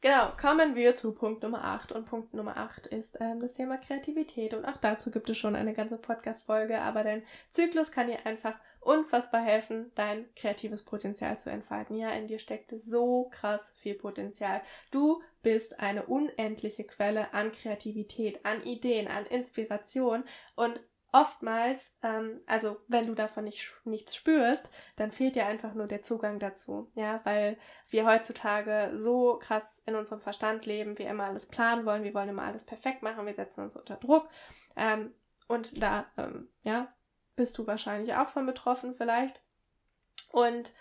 Genau, 0.03 0.33
kommen 0.35 0.75
wir 0.75 0.97
zu 0.97 1.13
Punkt 1.13 1.43
Nummer 1.43 1.63
8. 1.63 1.93
Und 1.93 2.03
Punkt 2.03 2.33
Nummer 2.33 2.57
8 2.57 2.87
ist 2.87 3.19
ähm, 3.21 3.39
das 3.39 3.53
Thema 3.53 3.77
Kreativität. 3.77 4.53
Und 4.53 4.65
auch 4.65 4.75
dazu 4.75 5.11
gibt 5.11 5.29
es 5.29 5.37
schon 5.37 5.55
eine 5.55 5.73
ganze 5.73 5.97
Podcast-Folge, 5.97 6.81
aber 6.81 7.05
dein 7.05 7.23
Zyklus 7.49 7.89
kann 7.89 8.07
dir 8.07 8.25
einfach 8.25 8.59
unfassbar 8.81 9.39
helfen, 9.39 9.93
dein 9.95 10.25
kreatives 10.35 10.83
Potenzial 10.83 11.39
zu 11.39 11.49
entfalten. 11.49 11.95
Ja, 11.95 12.11
in 12.11 12.27
dir 12.27 12.39
steckt 12.39 12.71
so 12.71 13.29
krass 13.31 13.75
viel 13.77 13.95
Potenzial. 13.95 14.61
Du 14.91 15.21
bist 15.41 15.79
eine 15.79 16.05
unendliche 16.05 16.83
Quelle 16.83 17.33
an 17.33 17.53
Kreativität, 17.53 18.45
an 18.45 18.61
Ideen, 18.63 19.07
an 19.07 19.25
Inspiration 19.25 20.25
und 20.57 20.81
oftmals, 21.13 21.95
ähm, 22.01 22.41
also 22.47 22.77
wenn 22.87 23.07
du 23.07 23.13
davon 23.13 23.45
nicht, 23.45 23.73
nichts 23.85 24.15
spürst, 24.15 24.71
dann 24.95 25.11
fehlt 25.11 25.35
dir 25.35 25.45
einfach 25.45 25.75
nur 25.75 25.87
der 25.87 26.01
Zugang 26.01 26.39
dazu. 26.39 26.91
Ja, 26.95 27.21
weil 27.23 27.57
wir 27.87 28.05
heutzutage 28.05 28.91
so 28.95 29.37
krass 29.39 29.81
in 29.85 29.95
unserem 29.95 30.19
Verstand 30.19 30.65
leben, 30.65 30.97
wir 30.97 31.09
immer 31.09 31.25
alles 31.25 31.45
planen 31.45 31.85
wollen, 31.85 32.03
wir 32.03 32.13
wollen 32.13 32.29
immer 32.29 32.43
alles 32.43 32.65
perfekt 32.65 33.03
machen, 33.03 33.25
wir 33.25 33.33
setzen 33.33 33.63
uns 33.63 33.75
unter 33.77 33.95
Druck. 33.95 34.27
Ähm, 34.75 35.13
und 35.47 35.81
da, 35.81 36.05
ähm, 36.17 36.49
ja, 36.63 36.91
bist 37.35 37.57
du 37.57 37.67
wahrscheinlich 37.67 38.15
auch 38.15 38.27
von 38.27 38.45
betroffen 38.45 38.93
vielleicht. 38.95 39.41
Und 40.31 40.73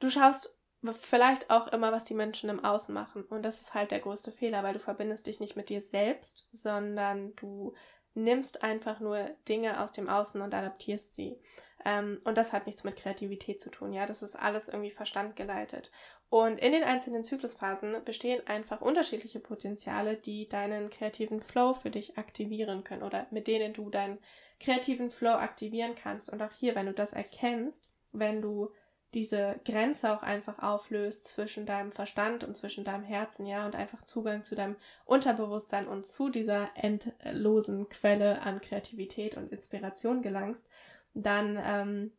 du 0.00 0.10
schaust 0.10 0.58
vielleicht 0.92 1.50
auch 1.50 1.68
immer, 1.68 1.92
was 1.92 2.04
die 2.04 2.14
Menschen 2.14 2.50
im 2.50 2.64
Außen 2.64 2.92
machen. 2.94 3.22
Und 3.24 3.42
das 3.44 3.60
ist 3.60 3.74
halt 3.74 3.92
der 3.92 4.00
größte 4.00 4.32
Fehler, 4.32 4.62
weil 4.62 4.74
du 4.74 4.80
verbindest 4.80 5.26
dich 5.26 5.38
nicht 5.40 5.56
mit 5.56 5.68
dir 5.68 5.80
selbst, 5.80 6.48
sondern 6.52 7.34
du 7.36 7.74
nimmst 8.14 8.62
einfach 8.62 9.00
nur 9.00 9.30
Dinge 9.48 9.80
aus 9.80 9.92
dem 9.92 10.08
Außen 10.08 10.40
und 10.40 10.54
adaptierst 10.54 11.14
sie. 11.14 11.38
Ähm, 11.84 12.20
und 12.24 12.36
das 12.36 12.52
hat 12.52 12.66
nichts 12.66 12.84
mit 12.84 12.96
Kreativität 12.96 13.60
zu 13.60 13.70
tun, 13.70 13.92
ja. 13.92 14.06
Das 14.06 14.22
ist 14.22 14.36
alles 14.36 14.68
irgendwie 14.68 14.90
Verstand 14.90 15.36
geleitet. 15.36 15.90
Und 16.30 16.58
in 16.58 16.72
den 16.72 16.84
einzelnen 16.84 17.24
Zyklusphasen 17.24 18.04
bestehen 18.04 18.46
einfach 18.46 18.82
unterschiedliche 18.82 19.40
Potenziale, 19.40 20.16
die 20.16 20.48
deinen 20.48 20.90
kreativen 20.90 21.40
Flow 21.40 21.72
für 21.72 21.90
dich 21.90 22.18
aktivieren 22.18 22.84
können 22.84 23.02
oder 23.02 23.26
mit 23.30 23.46
denen 23.46 23.72
du 23.72 23.88
deinen 23.88 24.18
kreativen 24.60 25.10
Flow 25.10 25.32
aktivieren 25.32 25.94
kannst. 25.94 26.30
Und 26.30 26.42
auch 26.42 26.52
hier, 26.52 26.74
wenn 26.74 26.86
du 26.86 26.92
das 26.92 27.14
erkennst, 27.14 27.90
wenn 28.12 28.42
du 28.42 28.70
diese 29.14 29.58
Grenze 29.64 30.12
auch 30.12 30.22
einfach 30.22 30.58
auflöst 30.58 31.24
zwischen 31.24 31.64
deinem 31.64 31.92
Verstand 31.92 32.44
und 32.44 32.56
zwischen 32.56 32.84
deinem 32.84 33.04
Herzen, 33.04 33.46
ja, 33.46 33.64
und 33.64 33.74
einfach 33.74 34.04
Zugang 34.04 34.44
zu 34.44 34.54
deinem 34.54 34.76
Unterbewusstsein 35.06 35.88
und 35.88 36.06
zu 36.06 36.28
dieser 36.28 36.70
endlosen 36.74 37.88
Quelle 37.88 38.42
an 38.42 38.60
Kreativität 38.60 39.36
und 39.36 39.50
Inspiration 39.50 40.20
gelangst, 40.20 40.68
dann 41.14 41.58
ähm, 41.62 42.12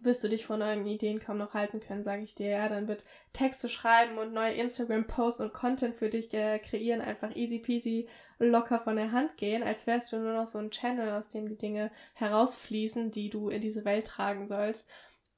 wirst 0.00 0.24
du 0.24 0.28
dich 0.28 0.46
vor 0.46 0.56
neuen 0.56 0.86
Ideen 0.86 1.20
kaum 1.20 1.38
noch 1.38 1.54
halten 1.54 1.80
können, 1.80 2.02
sage 2.02 2.22
ich 2.22 2.34
dir. 2.34 2.48
Ja, 2.48 2.68
dann 2.68 2.88
wird 2.88 3.04
Texte 3.32 3.68
schreiben 3.68 4.18
und 4.18 4.32
neue 4.32 4.52
Instagram-Posts 4.52 5.40
und 5.40 5.52
Content 5.52 5.94
für 5.94 6.08
dich 6.08 6.32
äh, 6.32 6.58
kreieren 6.58 7.00
einfach 7.00 7.34
easy 7.36 7.58
peasy 7.58 8.08
locker 8.38 8.80
von 8.80 8.96
der 8.96 9.12
Hand 9.12 9.36
gehen, 9.36 9.62
als 9.62 9.86
wärst 9.86 10.12
du 10.12 10.18
nur 10.18 10.34
noch 10.34 10.46
so 10.46 10.58
ein 10.58 10.70
Channel, 10.70 11.12
aus 11.12 11.28
dem 11.28 11.46
die 11.46 11.56
Dinge 11.56 11.90
herausfließen, 12.14 13.10
die 13.10 13.30
du 13.30 13.48
in 13.48 13.60
diese 13.60 13.84
Welt 13.84 14.06
tragen 14.06 14.46
sollst. 14.46 14.88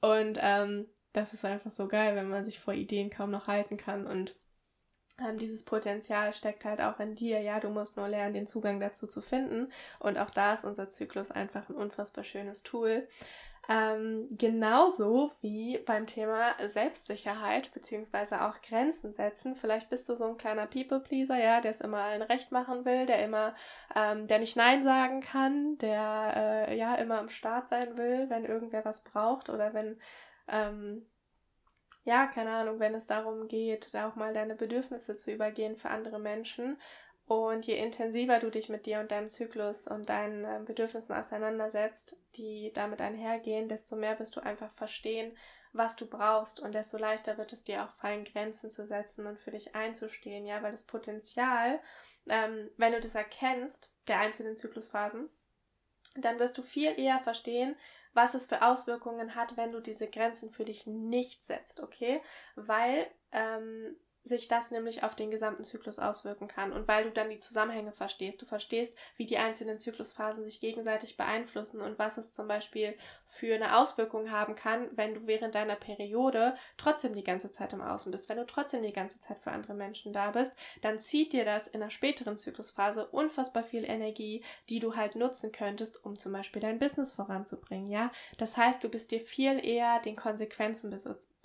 Und 0.07 0.39
ähm, 0.41 0.87
das 1.13 1.33
ist 1.33 1.45
einfach 1.45 1.71
so 1.71 1.89
geil, 1.89 2.15
wenn 2.15 2.29
man 2.29 2.45
sich 2.45 2.61
vor 2.61 2.75
Ideen 2.75 3.11
kaum 3.11 3.31
noch 3.31 3.49
halten 3.49 3.77
kann 3.77 4.07
und 4.07 4.37
ähm, 5.19 5.39
dieses 5.39 5.65
Potenzial 5.65 6.33
steckt 6.33 6.65
halt 6.65 6.81
auch 6.81 7.01
in 7.01 7.15
dir. 7.15 7.41
Ja, 7.41 7.59
du 7.59 7.71
musst 7.71 7.97
nur 7.97 8.07
lernen, 8.07 8.35
den 8.35 8.47
Zugang 8.47 8.81
dazu 8.81 9.07
zu 9.07 9.23
finden. 9.23 9.73
Und 9.99 10.19
auch 10.19 10.31
da 10.31 10.53
ist 10.53 10.65
unser 10.65 10.91
Zyklus 10.91 11.31
einfach 11.31 11.69
ein 11.69 11.75
unfassbar 11.75 12.23
schönes 12.23 12.63
Tool. 12.63 13.09
Ähm, 13.69 14.29
genauso 14.31 15.33
wie 15.41 15.79
beim 15.79 16.07
Thema 16.07 16.55
Selbstsicherheit 16.65 17.73
beziehungsweise 17.75 18.43
auch 18.43 18.61
Grenzen 18.63 19.13
setzen. 19.13 19.57
Vielleicht 19.57 19.91
bist 19.91 20.09
du 20.09 20.15
so 20.15 20.25
ein 20.25 20.37
kleiner 20.37 20.67
People-Pleaser, 20.67 21.37
ja, 21.37 21.61
der 21.61 21.73
es 21.73 21.81
immer 21.81 21.99
allen 21.99 22.23
recht 22.23 22.53
machen 22.53 22.85
will, 22.85 23.07
der 23.07 23.25
immer, 23.25 23.57
ähm, 23.95 24.29
der 24.29 24.39
nicht 24.39 24.57
Nein 24.57 24.85
sagen 24.85 25.21
kann, 25.21 25.79
der 25.79 26.67
äh, 26.69 26.79
ja 26.79 26.95
immer 26.95 27.19
am 27.19 27.29
Start 27.29 27.69
sein 27.69 27.99
will, 27.99 28.31
wenn 28.31 28.45
irgendwer 28.45 28.85
was 28.85 29.03
braucht 29.03 29.49
oder 29.49 29.75
wenn, 29.75 29.99
ähm, 30.47 31.05
ja, 32.05 32.27
keine 32.29 32.51
Ahnung, 32.51 32.79
wenn 32.79 32.95
es 32.95 33.07
darum 33.07 33.49
geht, 33.49 33.93
da 33.93 34.09
auch 34.09 34.15
mal 34.15 34.33
deine 34.33 34.55
Bedürfnisse 34.55 35.17
zu 35.17 35.33
übergehen 35.33 35.77
für 35.77 35.91
andere 35.91 36.21
Menschen. 36.21 36.79
Und 37.27 37.67
je 37.67 37.77
intensiver 37.77 38.39
du 38.39 38.51
dich 38.51 38.69
mit 38.69 38.87
dir 38.87 39.01
und 39.01 39.11
deinem 39.11 39.29
Zyklus 39.29 39.89
und 39.89 40.09
deinen 40.09 40.45
äh, 40.45 40.61
Bedürfnissen 40.65 41.15
auseinandersetzt, 41.15 42.17
die 42.37 42.71
damit 42.73 43.01
einhergehen, 43.01 43.69
desto 43.69 43.97
mehr 43.97 44.19
wirst 44.21 44.37
du 44.37 44.41
einfach 44.41 44.71
verstehen, 44.71 45.37
was 45.73 45.97
du 45.97 46.07
brauchst 46.07 46.61
und 46.61 46.73
desto 46.75 46.99
leichter 46.99 47.37
wird 47.37 47.53
es 47.53 47.65
dir 47.65 47.85
auch 47.85 47.91
fallen, 47.91 48.25
Grenzen 48.25 48.71
zu 48.71 48.87
setzen 48.87 49.27
und 49.27 49.41
für 49.41 49.51
dich 49.51 49.75
einzustehen, 49.75 50.47
ja, 50.47 50.63
weil 50.63 50.71
das 50.71 50.85
Potenzial, 50.85 51.81
ähm, 52.29 52.71
wenn 52.77 52.93
du 52.93 53.01
das 53.01 53.17
erkennst, 53.17 53.93
der 54.07 54.21
einzelnen 54.21 54.57
Zyklusphasen, 54.57 55.29
dann 56.17 56.39
wirst 56.39 56.57
du 56.57 56.63
viel 56.63 56.99
eher 56.99 57.19
verstehen, 57.19 57.77
was 58.15 58.35
es 58.35 58.47
für 58.47 58.63
Auswirkungen 58.63 59.35
hat, 59.35 59.57
wenn 59.57 59.73
du 59.73 59.81
diese 59.81 60.09
Grenzen 60.09 60.51
für 60.51 60.65
dich 60.65 60.87
nicht 60.87 61.45
setzt, 61.45 61.81
okay? 61.81 62.23
Weil 62.55 63.07
ähm, 63.33 63.97
sich 64.27 64.49
das 64.49 64.71
nämlich 64.71 65.05
auf 65.05 65.15
den 65.15 65.31
gesamten 65.31 65.65
Zyklus 65.65 65.99
auswirken 65.99 66.49
kann. 66.49 66.73
Und 66.73 66.89
weil 66.89 67.05
du 67.05 67.11
dann 67.11 67.31
die 67.31 67.39
Zusammenhänge 67.39 67.93
verstehst, 67.93 68.43
du 68.43 68.47
verstehst, 68.47 68.97
wie 69.17 69.27
die 69.27 69.39
einzelnen 69.39 69.79
Zyklusphasen 69.79 70.43
sich 70.45 70.61
gegenseitig 70.61 71.17
beeinflussen 71.17 71.81
und 71.81 71.99
was 71.99 72.19
es 72.19 72.33
zum 72.33 72.49
Beispiel 72.49 72.95
für 73.25 73.55
eine 73.55 73.79
Auswirkung 73.79 74.31
haben 74.31 74.57
kann, 74.57 74.89
wenn 74.93 75.15
du 75.15 75.27
während 75.27 75.55
deiner 75.55 75.77
Periode 75.77 76.57
trotzdem 76.77 77.15
die 77.15 77.25
ganze 77.25 77.53
Zeit 77.53 77.73
im 77.73 77.81
Außen 77.81 78.11
bist, 78.11 78.29
wenn 78.29 78.39
du 78.39 78.47
trotzdem 78.47 78.83
die 78.83 78.93
ganze 78.93 79.21
Zeit 79.21 79.39
für 79.39 79.53
andere 79.53 79.75
Menschen 79.75 80.13
da 80.13 80.33
bist, 80.33 80.53
dann 80.83 80.99
zieht 80.99 81.33
dir 81.33 81.45
das 81.45 81.69
in 81.69 81.81
einer 81.81 81.91
späteren 81.91 82.37
Zyklusphase 82.37 83.07
unfassbar 83.07 83.63
viel 83.63 83.85
Energie, 83.85 84.43
die 84.69 84.81
du 84.81 84.97
halt 84.97 85.15
nutzen 85.15 85.53
könntest, 85.53 86.05
um 86.05 86.19
zum 86.19 86.33
Beispiel 86.33 86.61
dein 86.61 86.81
Business 86.81 87.13
voranzubringen, 87.13 87.87
ja. 87.87 88.11
Das 88.39 88.57
heißt, 88.57 88.83
du 88.83 88.89
bist 88.89 89.13
dir 89.13 89.21
viel 89.21 89.65
eher 89.65 90.01
den 90.01 90.17
Konsequenzen 90.17 90.91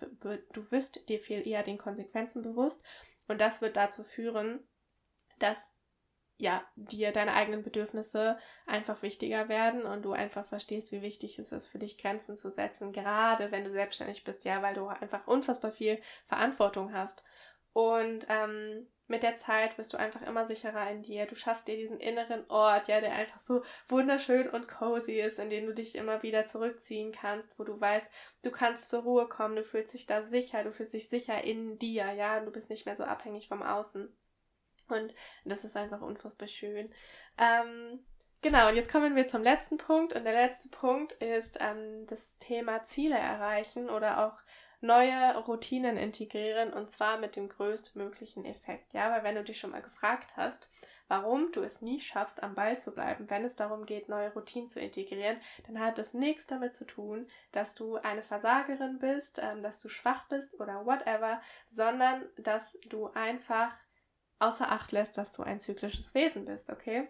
du 0.01 0.71
wirst 0.71 1.07
dir 1.09 1.19
viel 1.19 1.47
eher 1.47 1.63
den 1.63 1.77
Konsequenzen 1.77 2.41
bewusst 2.41 2.81
und 3.27 3.39
das 3.39 3.61
wird 3.61 3.77
dazu 3.77 4.03
führen, 4.03 4.67
dass 5.39 5.73
ja, 6.41 6.63
dir 6.75 7.11
deine 7.11 7.33
eigenen 7.33 7.61
Bedürfnisse 7.61 8.37
einfach 8.65 9.03
wichtiger 9.03 9.47
werden 9.47 9.85
und 9.85 10.01
du 10.01 10.11
einfach 10.11 10.43
verstehst, 10.43 10.91
wie 10.91 11.03
wichtig 11.03 11.37
es 11.37 11.51
ist 11.51 11.67
für 11.67 11.77
dich 11.77 11.99
Grenzen 11.99 12.35
zu 12.35 12.49
setzen, 12.49 12.91
gerade 12.93 13.51
wenn 13.51 13.63
du 13.63 13.69
selbstständig 13.69 14.23
bist, 14.23 14.43
ja, 14.43 14.63
weil 14.63 14.73
du 14.73 14.87
einfach 14.87 15.27
unfassbar 15.27 15.71
viel 15.71 16.01
Verantwortung 16.25 16.93
hast. 16.93 17.21
Und 17.73 18.25
ähm, 18.29 18.87
mit 19.11 19.23
der 19.23 19.35
Zeit 19.35 19.77
wirst 19.77 19.93
du 19.93 19.97
einfach 19.97 20.21
immer 20.21 20.45
sicherer 20.45 20.89
in 20.89 21.03
dir. 21.03 21.25
Du 21.25 21.35
schaffst 21.35 21.67
dir 21.67 21.75
diesen 21.75 21.99
inneren 21.99 22.49
Ort, 22.49 22.87
ja, 22.87 23.01
der 23.01 23.11
einfach 23.11 23.39
so 23.39 23.61
wunderschön 23.87 24.49
und 24.49 24.67
cozy 24.67 25.19
ist, 25.19 25.37
in 25.37 25.49
den 25.49 25.65
du 25.67 25.73
dich 25.73 25.95
immer 25.95 26.23
wieder 26.23 26.45
zurückziehen 26.45 27.11
kannst, 27.11 27.59
wo 27.59 27.63
du 27.63 27.79
weißt, 27.79 28.09
du 28.43 28.51
kannst 28.51 28.89
zur 28.89 29.03
Ruhe 29.03 29.27
kommen, 29.27 29.57
du 29.57 29.63
fühlst 29.63 29.93
dich 29.93 30.05
da 30.05 30.21
sicher, 30.21 30.63
du 30.63 30.71
fühlst 30.71 30.93
dich 30.93 31.09
sicher 31.09 31.43
in 31.43 31.77
dir, 31.77 32.11
ja, 32.13 32.39
du 32.39 32.51
bist 32.51 32.69
nicht 32.69 32.85
mehr 32.85 32.95
so 32.95 33.03
abhängig 33.03 33.49
vom 33.49 33.61
Außen. 33.61 34.15
Und 34.87 35.13
das 35.45 35.63
ist 35.63 35.75
einfach 35.75 36.01
unfassbar 36.01 36.47
schön. 36.47 36.93
Ähm, 37.37 38.05
genau, 38.41 38.69
und 38.69 38.75
jetzt 38.75 38.91
kommen 38.91 39.15
wir 39.15 39.27
zum 39.27 39.43
letzten 39.43 39.77
Punkt. 39.77 40.13
Und 40.13 40.23
der 40.23 40.33
letzte 40.33 40.69
Punkt 40.69 41.13
ist 41.13 41.57
ähm, 41.59 42.05
das 42.07 42.37
Thema 42.37 42.83
Ziele 42.83 43.17
erreichen 43.17 43.89
oder 43.89 44.25
auch 44.25 44.39
neue 44.81 45.37
Routinen 45.37 45.97
integrieren 45.97 46.73
und 46.73 46.89
zwar 46.89 47.17
mit 47.17 47.35
dem 47.35 47.49
größtmöglichen 47.49 48.45
Effekt. 48.45 48.93
Ja, 48.93 49.11
weil 49.11 49.23
wenn 49.23 49.35
du 49.35 49.43
dich 49.43 49.59
schon 49.59 49.71
mal 49.71 49.81
gefragt 49.81 50.35
hast, 50.35 50.69
warum 51.07 51.51
du 51.51 51.61
es 51.61 51.81
nie 51.81 51.99
schaffst, 51.99 52.41
am 52.41 52.55
Ball 52.55 52.77
zu 52.77 52.91
bleiben, 52.91 53.29
wenn 53.29 53.43
es 53.43 53.55
darum 53.55 53.85
geht, 53.85 54.09
neue 54.09 54.33
Routinen 54.33 54.67
zu 54.67 54.79
integrieren, 54.79 55.41
dann 55.67 55.79
hat 55.79 55.97
das 55.97 56.13
nichts 56.13 56.47
damit 56.47 56.73
zu 56.73 56.85
tun, 56.85 57.27
dass 57.51 57.75
du 57.75 57.97
eine 57.97 58.23
Versagerin 58.23 58.97
bist, 58.97 59.39
ähm, 59.41 59.61
dass 59.61 59.81
du 59.81 59.89
schwach 59.89 60.27
bist 60.29 60.59
oder 60.59 60.85
whatever, 60.85 61.41
sondern 61.67 62.25
dass 62.37 62.77
du 62.87 63.07
einfach 63.11 63.75
außer 64.39 64.71
Acht 64.71 64.91
lässt, 64.91 65.17
dass 65.17 65.33
du 65.33 65.43
ein 65.43 65.59
zyklisches 65.59 66.13
Wesen 66.13 66.45
bist, 66.45 66.69
okay? 66.69 67.09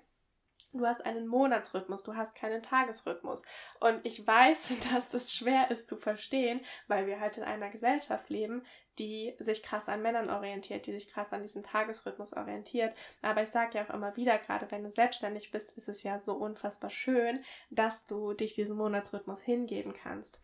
Du 0.74 0.86
hast 0.86 1.06
einen 1.06 1.28
Monatsrhythmus, 1.28 2.04
du 2.04 2.16
hast 2.16 2.36
keinen 2.36 2.64
Tagesrhythmus. 2.64 3.44
Und 3.80 4.00
ich 4.04 4.26
weiß, 4.26 4.74
dass 4.94 5.10
das 5.10 5.34
schwer 5.34 5.70
ist 5.72 5.88
zu 5.88 5.98
verstehen, 5.98 6.62
weil 6.88 7.08
wir 7.08 7.20
halt 7.20 7.38
in 7.38 7.44
einer 7.44 7.70
Gesellschaft 7.70 8.30
leben, 8.30 8.64
die 9.00 9.34
sich 9.40 9.64
krass 9.64 9.90
an 9.90 10.02
Männern 10.02 10.30
orientiert, 10.30 10.86
die 10.86 10.94
sich 10.94 11.08
krass 11.08 11.34
an 11.34 11.42
diesem 11.42 11.64
Tagesrhythmus 11.64 12.34
orientiert. 12.34 12.96
Aber 13.22 13.42
ich 13.42 13.50
sage 13.50 13.78
ja 13.78 13.86
auch 13.86 13.94
immer 13.94 14.16
wieder, 14.18 14.38
gerade 14.38 14.70
wenn 14.70 14.84
du 14.84 14.90
selbstständig 14.90 15.52
bist, 15.52 15.78
ist 15.78 15.90
es 15.90 16.04
ja 16.04 16.20
so 16.20 16.34
unfassbar 16.34 16.90
schön, 16.90 17.44
dass 17.70 18.06
du 18.06 18.34
dich 18.34 18.54
diesem 18.56 18.78
Monatsrhythmus 18.78 19.42
hingeben 19.42 19.94
kannst. 19.94 20.42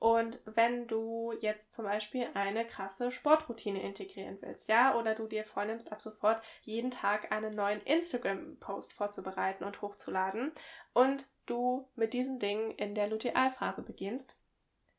Und 0.00 0.40
wenn 0.46 0.86
du 0.86 1.34
jetzt 1.40 1.74
zum 1.74 1.84
Beispiel 1.84 2.26
eine 2.32 2.66
krasse 2.66 3.10
Sportroutine 3.10 3.82
integrieren 3.82 4.38
willst, 4.40 4.70
ja, 4.70 4.96
oder 4.96 5.14
du 5.14 5.26
dir 5.26 5.44
vornimmst, 5.44 5.92
ab 5.92 6.00
sofort 6.00 6.42
jeden 6.62 6.90
Tag 6.90 7.30
einen 7.30 7.54
neuen 7.54 7.82
Instagram-Post 7.82 8.94
vorzubereiten 8.94 9.62
und 9.62 9.82
hochzuladen 9.82 10.52
und 10.94 11.28
du 11.44 11.86
mit 11.96 12.14
diesen 12.14 12.38
Dingen 12.38 12.70
in 12.70 12.94
der 12.94 13.08
Lutealphase 13.08 13.82
beginnst, 13.82 14.40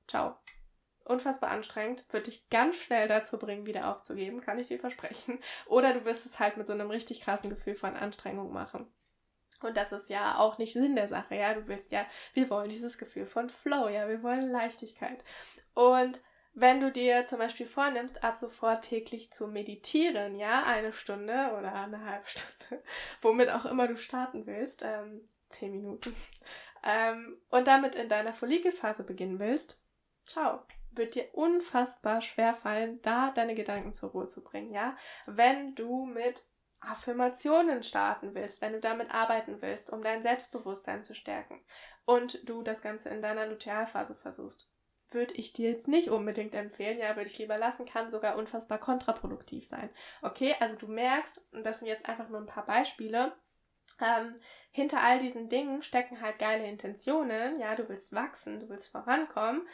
ciao. 0.08 0.36
Unfassbar 1.04 1.50
anstrengend, 1.50 2.06
wird 2.12 2.28
dich 2.28 2.48
ganz 2.50 2.76
schnell 2.76 3.08
dazu 3.08 3.40
bringen, 3.40 3.66
wieder 3.66 3.92
aufzugeben, 3.92 4.40
kann 4.40 4.60
ich 4.60 4.68
dir 4.68 4.78
versprechen. 4.78 5.40
Oder 5.66 5.94
du 5.96 6.06
wirst 6.06 6.28
es 6.28 6.40
halt 6.40 6.58
mit 6.58 6.68
so 6.68 6.74
einem 6.74 6.92
richtig 6.92 7.22
krassen 7.22 7.50
Gefühl 7.50 7.74
von 7.74 7.96
Anstrengung 7.96 8.54
machen. 8.54 8.86
Und 9.64 9.76
das 9.76 9.92
ist 9.92 10.10
ja 10.10 10.38
auch 10.38 10.58
nicht 10.58 10.74
Sinn 10.74 10.96
der 10.96 11.08
Sache, 11.08 11.36
ja. 11.36 11.54
Du 11.54 11.68
willst 11.68 11.92
ja, 11.92 12.06
wir 12.34 12.50
wollen 12.50 12.70
dieses 12.70 12.98
Gefühl 12.98 13.26
von 13.26 13.50
Flow, 13.50 13.88
ja, 13.90 14.08
wir 14.08 14.24
wollen 14.24 14.50
Leichtigkeit. 14.50 15.24
Und 15.74 16.22
wenn 16.54 16.82
du 16.82 16.92
dir 16.92 17.26
zum 17.26 17.40
Beispiel 17.40 17.66
vornimmst, 17.66 18.24
ab 18.24 18.36
sofort 18.36 18.84
täglich 18.84 19.32
zu 19.32 19.48
meditieren, 19.48 20.36
ja, 20.36 20.64
eine 20.64 20.92
Stunde 20.92 21.54
oder 21.58 21.74
eine 21.74 22.06
halbe 22.06 22.28
Stunde, 22.28 22.84
womit 23.22 23.50
auch 23.50 23.66
immer 23.66 23.88
du 23.88 23.96
starten 23.96 24.46
willst, 24.46 24.82
ähm, 24.84 25.28
zehn 25.50 25.72
Minuten, 25.72 26.16
ähm, 26.84 27.38
und 27.50 27.68
damit 27.68 27.96
in 27.96 28.10
deiner 28.10 28.34
Follikelphase 28.34 29.04
beginnen 29.06 29.40
willst, 29.40 29.82
ciao, 30.26 30.64
wird 30.92 31.16
dir 31.16 31.30
unfassbar 31.34 32.22
schwer 32.22 32.54
fallen, 32.54 33.02
da 33.02 33.32
deine 33.32 33.56
Gedanken 33.56 33.94
zur 33.94 34.12
Ruhe 34.12 34.26
zu 34.26 34.44
bringen, 34.44 34.72
ja. 34.72 34.98
Wenn 35.26 35.74
du 35.76 36.06
mit 36.06 36.46
Affirmationen 36.82 37.84
starten 37.84 38.34
willst, 38.34 38.62
wenn 38.62 38.74
du 38.74 38.80
damit 38.80 39.14
arbeiten 39.14 39.62
willst, 39.62 39.92
um 39.92 40.04
dein 40.04 40.22
Selbstbewusstsein 40.22 41.04
zu 41.04 41.14
stärken 41.14 41.64
und 42.06 42.48
du 42.50 42.64
das 42.64 42.82
Ganze 42.82 43.10
in 43.10 43.22
deiner 43.22 43.46
Lutealphase 43.46 44.16
versuchst, 44.16 44.68
würde 45.10 45.34
ich 45.36 45.54
dir 45.54 45.70
jetzt 45.70 45.88
nicht 45.88 46.10
unbedingt 46.10 46.56
empfehlen, 46.56 46.98
ja, 46.98 47.16
würde 47.16 47.30
ich 47.30 47.38
lieber 47.38 47.58
lassen, 47.58 47.86
kann 47.86 48.10
sogar 48.10 48.36
unfassbar 48.36 48.80
kontraproduktiv 48.80 49.66
sein. 49.66 49.90
Okay, 50.22 50.56
also 50.60 50.76
du 50.76 50.88
merkst, 50.88 51.46
und 51.52 51.66
das 51.66 51.80
sind 51.80 51.88
jetzt 51.88 52.08
einfach 52.08 52.30
nur 52.30 52.40
ein 52.40 52.48
paar 52.48 52.66
Beispiele, 52.66 53.34
ähm, 54.00 54.40
hinter 54.72 55.02
all 55.02 55.20
diesen 55.20 55.50
Dingen 55.50 55.82
stecken 55.82 56.22
halt 56.22 56.40
geile 56.40 56.66
Intentionen, 56.66 57.60
ja, 57.60 57.76
du 57.76 57.88
willst 57.90 58.14
wachsen, 58.14 58.60
du 58.60 58.70
willst 58.70 58.92
vorankommen, 58.92 59.68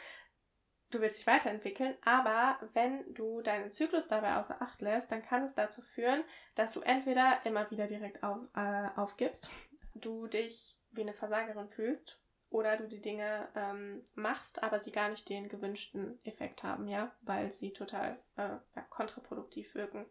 du 0.90 1.00
willst 1.00 1.18
dich 1.18 1.26
weiterentwickeln, 1.26 1.96
aber 2.04 2.58
wenn 2.72 3.12
du 3.14 3.42
deinen 3.42 3.70
Zyklus 3.70 4.08
dabei 4.08 4.36
außer 4.36 4.60
Acht 4.62 4.80
lässt, 4.80 5.12
dann 5.12 5.22
kann 5.22 5.42
es 5.42 5.54
dazu 5.54 5.82
führen, 5.82 6.24
dass 6.54 6.72
du 6.72 6.80
entweder 6.80 7.40
immer 7.44 7.70
wieder 7.70 7.86
direkt 7.86 8.22
auf, 8.22 8.38
äh, 8.54 8.88
aufgibst, 8.96 9.50
du 9.94 10.26
dich 10.26 10.78
wie 10.90 11.02
eine 11.02 11.14
Versagerin 11.14 11.68
fühlst 11.68 12.20
oder 12.50 12.76
du 12.76 12.88
die 12.88 13.00
Dinge 13.00 13.48
ähm, 13.54 14.06
machst, 14.14 14.62
aber 14.62 14.78
sie 14.78 14.92
gar 14.92 15.10
nicht 15.10 15.28
den 15.28 15.48
gewünschten 15.48 16.18
Effekt 16.24 16.62
haben, 16.62 16.88
ja, 16.88 17.14
weil 17.20 17.50
sie 17.50 17.72
total 17.72 18.18
äh, 18.36 18.56
ja, 18.74 18.82
kontraproduktiv 18.88 19.74
wirken. 19.74 20.06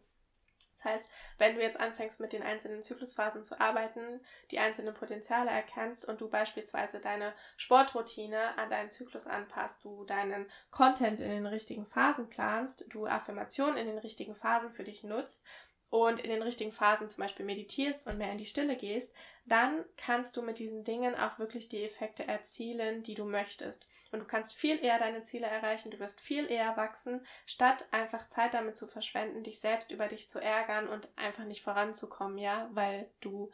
Das 0.78 0.84
heißt, 0.84 1.08
wenn 1.38 1.56
du 1.56 1.60
jetzt 1.60 1.80
anfängst 1.80 2.20
mit 2.20 2.32
den 2.32 2.42
einzelnen 2.42 2.84
Zyklusphasen 2.84 3.42
zu 3.42 3.60
arbeiten, 3.60 4.20
die 4.52 4.60
einzelnen 4.60 4.94
Potenziale 4.94 5.50
erkennst 5.50 6.04
und 6.04 6.20
du 6.20 6.28
beispielsweise 6.28 7.00
deine 7.00 7.34
Sportroutine 7.56 8.56
an 8.56 8.70
deinen 8.70 8.90
Zyklus 8.90 9.26
anpasst, 9.26 9.82
du 9.82 10.04
deinen 10.04 10.48
Content 10.70 11.20
in 11.20 11.30
den 11.30 11.46
richtigen 11.46 11.84
Phasen 11.84 12.28
planst, 12.28 12.84
du 12.90 13.06
Affirmationen 13.06 13.76
in 13.76 13.88
den 13.88 13.98
richtigen 13.98 14.36
Phasen 14.36 14.70
für 14.70 14.84
dich 14.84 15.02
nutzt 15.02 15.44
und 15.90 16.20
in 16.20 16.30
den 16.30 16.42
richtigen 16.42 16.72
Phasen 16.72 17.08
zum 17.08 17.22
Beispiel 17.22 17.46
meditierst 17.46 18.06
und 18.06 18.18
mehr 18.18 18.30
in 18.30 18.38
die 18.38 18.44
Stille 18.44 18.76
gehst, 18.76 19.12
dann 19.46 19.84
kannst 19.96 20.36
du 20.36 20.42
mit 20.42 20.60
diesen 20.60 20.84
Dingen 20.84 21.16
auch 21.16 21.38
wirklich 21.40 21.68
die 21.68 21.82
Effekte 21.82 22.28
erzielen, 22.28 23.02
die 23.02 23.14
du 23.14 23.24
möchtest. 23.24 23.86
Und 24.10 24.22
du 24.22 24.26
kannst 24.26 24.54
viel 24.54 24.82
eher 24.82 24.98
deine 24.98 25.22
Ziele 25.22 25.46
erreichen, 25.46 25.90
du 25.90 25.98
wirst 25.98 26.20
viel 26.20 26.50
eher 26.50 26.76
wachsen, 26.76 27.24
statt 27.46 27.86
einfach 27.90 28.28
Zeit 28.28 28.54
damit 28.54 28.76
zu 28.76 28.86
verschwenden, 28.86 29.42
dich 29.42 29.60
selbst 29.60 29.90
über 29.90 30.08
dich 30.08 30.28
zu 30.28 30.40
ärgern 30.40 30.88
und 30.88 31.08
einfach 31.16 31.44
nicht 31.44 31.62
voranzukommen, 31.62 32.38
ja, 32.38 32.68
weil 32.72 33.10
du 33.20 33.50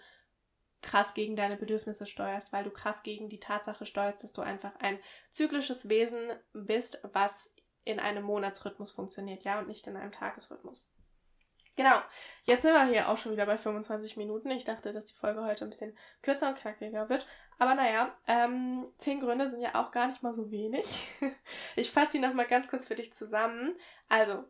krass 0.81 1.15
gegen 1.15 1.35
deine 1.35 1.57
Bedürfnisse 1.57 2.07
steuerst, 2.07 2.53
weil 2.53 2.65
du 2.65 2.71
krass 2.71 3.03
gegen 3.03 3.29
die 3.29 3.41
Tatsache 3.41 3.87
steuerst, 3.87 4.23
dass 4.23 4.33
du 4.33 4.43
einfach 4.43 4.75
ein 4.81 4.99
zyklisches 5.31 5.89
Wesen 5.89 6.31
bist, 6.53 7.01
was 7.13 7.53
in 7.85 7.99
einem 7.99 8.25
Monatsrhythmus 8.25 8.91
funktioniert, 8.91 9.45
ja, 9.45 9.59
und 9.59 9.67
nicht 9.67 9.87
in 9.87 9.97
einem 9.97 10.13
Tagesrhythmus. 10.13 10.89
Genau. 11.77 12.01
Jetzt 12.45 12.63
sind 12.63 12.73
wir 12.73 12.87
hier 12.87 13.09
auch 13.09 13.19
schon 13.19 13.33
wieder 13.33 13.47
bei 13.47 13.57
25 13.57 14.17
Minuten. 14.17 14.51
Ich 14.51 14.65
dachte, 14.65 14.93
dass 14.93 15.07
die 15.07 15.15
Folge 15.15 15.45
heute 15.45 15.65
ein 15.65 15.71
bisschen 15.71 15.97
kürzer 16.23 16.49
und 16.49 16.59
knackiger 16.59 17.09
wird. 17.09 17.27
Aber 17.59 17.75
naja, 17.75 18.17
ähm, 18.27 18.85
zehn 18.99 19.21
Gründe 19.21 19.49
sind 19.49 19.61
ja 19.61 19.75
auch 19.75 19.91
gar 19.91 20.09
nicht 20.09 20.23
mal 20.23 20.35
so 20.35 20.51
wenig. 20.51 21.09
ich 21.77 21.91
fasse 21.91 22.13
sie 22.13 22.19
nochmal 22.19 22.47
ganz 22.47 22.69
kurz 22.69 22.87
für 22.87 22.95
dich 22.95 23.13
zusammen. 23.13 23.75
Also, 24.09 24.45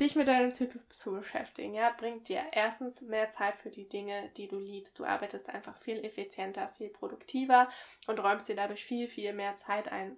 dich 0.00 0.14
mit 0.14 0.28
deinem 0.28 0.52
Zyklus 0.52 0.88
zu 0.88 1.12
beschäftigen, 1.12 1.74
ja, 1.74 1.90
bringt 1.90 2.28
dir 2.28 2.42
erstens 2.52 3.00
mehr 3.00 3.30
Zeit 3.30 3.56
für 3.56 3.70
die 3.70 3.88
Dinge, 3.88 4.30
die 4.36 4.48
du 4.48 4.58
liebst. 4.58 4.98
Du 4.98 5.04
arbeitest 5.04 5.48
einfach 5.48 5.76
viel 5.76 6.04
effizienter, 6.04 6.68
viel 6.76 6.90
produktiver 6.90 7.68
und 8.06 8.20
räumst 8.20 8.48
dir 8.48 8.56
dadurch 8.56 8.84
viel, 8.84 9.08
viel 9.08 9.32
mehr 9.32 9.56
Zeit 9.56 9.90
ein. 9.90 10.16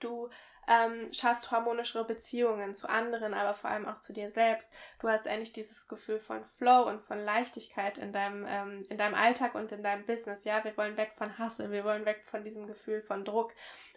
Du 0.00 0.30
ähm, 0.68 1.12
schaffst 1.12 1.50
harmonischere 1.50 2.04
Beziehungen 2.04 2.74
zu 2.74 2.88
anderen, 2.88 3.34
aber 3.34 3.54
vor 3.54 3.70
allem 3.70 3.86
auch 3.86 4.00
zu 4.00 4.12
dir 4.12 4.30
selbst. 4.30 4.72
Du 5.00 5.08
hast 5.08 5.26
endlich 5.26 5.52
dieses 5.52 5.88
Gefühl 5.88 6.18
von 6.18 6.44
Flow 6.44 6.88
und 6.88 7.02
von 7.02 7.18
Leichtigkeit 7.18 7.98
in 7.98 8.12
deinem, 8.12 8.44
ähm, 8.48 8.86
in 8.88 8.98
deinem 8.98 9.14
Alltag 9.14 9.54
und 9.54 9.72
in 9.72 9.82
deinem 9.82 10.04
Business. 10.06 10.44
Ja, 10.44 10.64
wir 10.64 10.76
wollen 10.76 10.96
weg 10.96 11.12
von 11.14 11.38
Hassel, 11.38 11.70
wir 11.70 11.84
wollen 11.84 12.04
weg 12.04 12.24
von 12.24 12.44
diesem 12.44 12.66
Gefühl 12.66 13.02
von 13.02 13.24
Druck. 13.24 13.52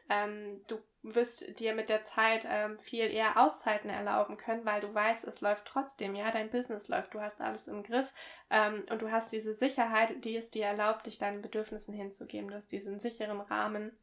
Ähm, 0.10 0.62
du 0.68 0.80
wirst 1.04 1.60
dir 1.60 1.76
mit 1.76 1.90
der 1.90 2.02
Zeit 2.02 2.46
ähm, 2.50 2.78
viel 2.80 3.06
eher 3.12 3.38
Auszeiten 3.38 3.90
erlauben 3.90 4.38
können, 4.38 4.66
weil 4.66 4.82
du 4.82 4.94
weißt, 4.94 5.26
es 5.26 5.40
läuft 5.40 5.66
trotzdem, 5.66 6.16
ja, 6.16 6.32
dein 6.32 6.50
Business 6.50 6.88
läuft, 6.88 7.14
du 7.14 7.22
hast 7.22 7.40
alles 7.42 7.68
im 7.68 7.84
Griff 7.84 8.12
ähm, 8.50 8.86
und 8.90 9.02
du 9.02 9.12
hast 9.12 9.32
diese 9.32 9.54
Sicherheit, 9.54 10.26
die 10.26 10.36
es 10.36 10.50
dir 10.50 10.66
erlaubt, 10.66 11.06
dich 11.06 11.20
deinen 11.20 11.42
Bedürfnissen 11.42 11.94
hinzugeben. 11.94 12.50
Du 12.50 12.56
hast 12.56 12.72
diesen 12.72 13.00
sicheren 13.00 13.40
Rahmen 13.40 13.98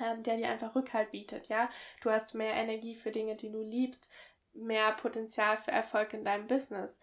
ähm, 0.00 0.22
der 0.22 0.36
dir 0.36 0.48
einfach 0.48 0.74
Rückhalt 0.74 1.10
bietet, 1.10 1.48
ja. 1.48 1.70
Du 2.02 2.10
hast 2.10 2.34
mehr 2.34 2.54
Energie 2.54 2.94
für 2.94 3.10
Dinge, 3.10 3.36
die 3.36 3.50
du 3.50 3.62
liebst, 3.62 4.10
mehr 4.54 4.92
Potenzial 4.92 5.56
für 5.58 5.70
Erfolg 5.72 6.12
in 6.14 6.24
deinem 6.24 6.46
Business. 6.46 7.00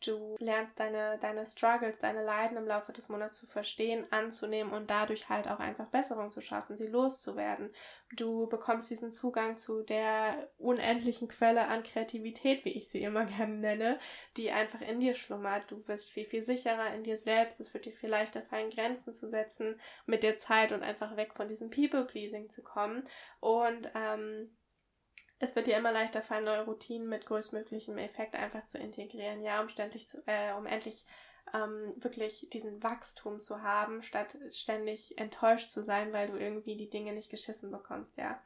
Du 0.00 0.36
lernst 0.38 0.78
deine, 0.78 1.18
deine 1.18 1.44
Struggles, 1.44 1.98
deine 1.98 2.24
Leiden 2.24 2.56
im 2.56 2.66
Laufe 2.66 2.92
des 2.92 3.08
Monats 3.08 3.36
zu 3.36 3.46
verstehen, 3.46 4.06
anzunehmen 4.10 4.72
und 4.72 4.90
dadurch 4.90 5.28
halt 5.28 5.48
auch 5.48 5.58
einfach 5.58 5.86
Besserung 5.86 6.30
zu 6.30 6.40
schaffen, 6.40 6.76
sie 6.76 6.86
loszuwerden. 6.86 7.70
Du 8.12 8.46
bekommst 8.46 8.90
diesen 8.90 9.12
Zugang 9.12 9.56
zu 9.56 9.82
der 9.82 10.48
unendlichen 10.58 11.28
Quelle 11.28 11.68
an 11.68 11.82
Kreativität, 11.82 12.64
wie 12.64 12.72
ich 12.72 12.88
sie 12.88 13.02
immer 13.02 13.24
gerne 13.36 13.54
nenne, 13.54 13.98
die 14.36 14.50
einfach 14.50 14.80
in 14.80 15.00
dir 15.00 15.14
schlummert. 15.14 15.70
Du 15.70 15.86
wirst 15.88 16.10
viel, 16.10 16.24
viel 16.24 16.42
sicherer 16.42 16.94
in 16.94 17.02
dir 17.02 17.16
selbst. 17.16 17.60
Es 17.60 17.74
wird 17.74 17.84
dir 17.84 17.92
viel 17.92 18.10
leichter 18.10 18.42
fallen, 18.42 18.70
Grenzen 18.70 19.12
zu 19.12 19.26
setzen 19.26 19.80
mit 20.06 20.22
der 20.22 20.36
Zeit 20.36 20.72
und 20.72 20.82
einfach 20.82 21.16
weg 21.16 21.34
von 21.34 21.48
diesem 21.48 21.70
People-Pleasing 21.70 22.48
zu 22.50 22.62
kommen. 22.62 23.04
Und 23.40 23.90
ähm, 23.94 24.50
es 25.38 25.54
wird 25.54 25.66
dir 25.66 25.76
immer 25.76 25.92
leichter 25.92 26.22
fallen, 26.22 26.44
neue 26.44 26.64
Routinen 26.64 27.08
mit 27.08 27.26
größtmöglichem 27.26 27.98
Effekt 27.98 28.34
einfach 28.34 28.66
zu 28.66 28.78
integrieren, 28.78 29.42
ja, 29.42 29.60
um, 29.60 29.68
ständig 29.68 30.06
zu, 30.06 30.22
äh, 30.26 30.52
um 30.52 30.66
endlich 30.66 31.06
ähm, 31.54 31.94
wirklich 31.96 32.48
diesen 32.52 32.82
Wachstum 32.82 33.40
zu 33.40 33.62
haben, 33.62 34.02
statt 34.02 34.36
ständig 34.50 35.18
enttäuscht 35.18 35.68
zu 35.68 35.82
sein, 35.82 36.12
weil 36.12 36.28
du 36.28 36.36
irgendwie 36.36 36.76
die 36.76 36.90
Dinge 36.90 37.12
nicht 37.12 37.30
geschissen 37.30 37.70
bekommst, 37.70 38.16
ja. 38.16 38.42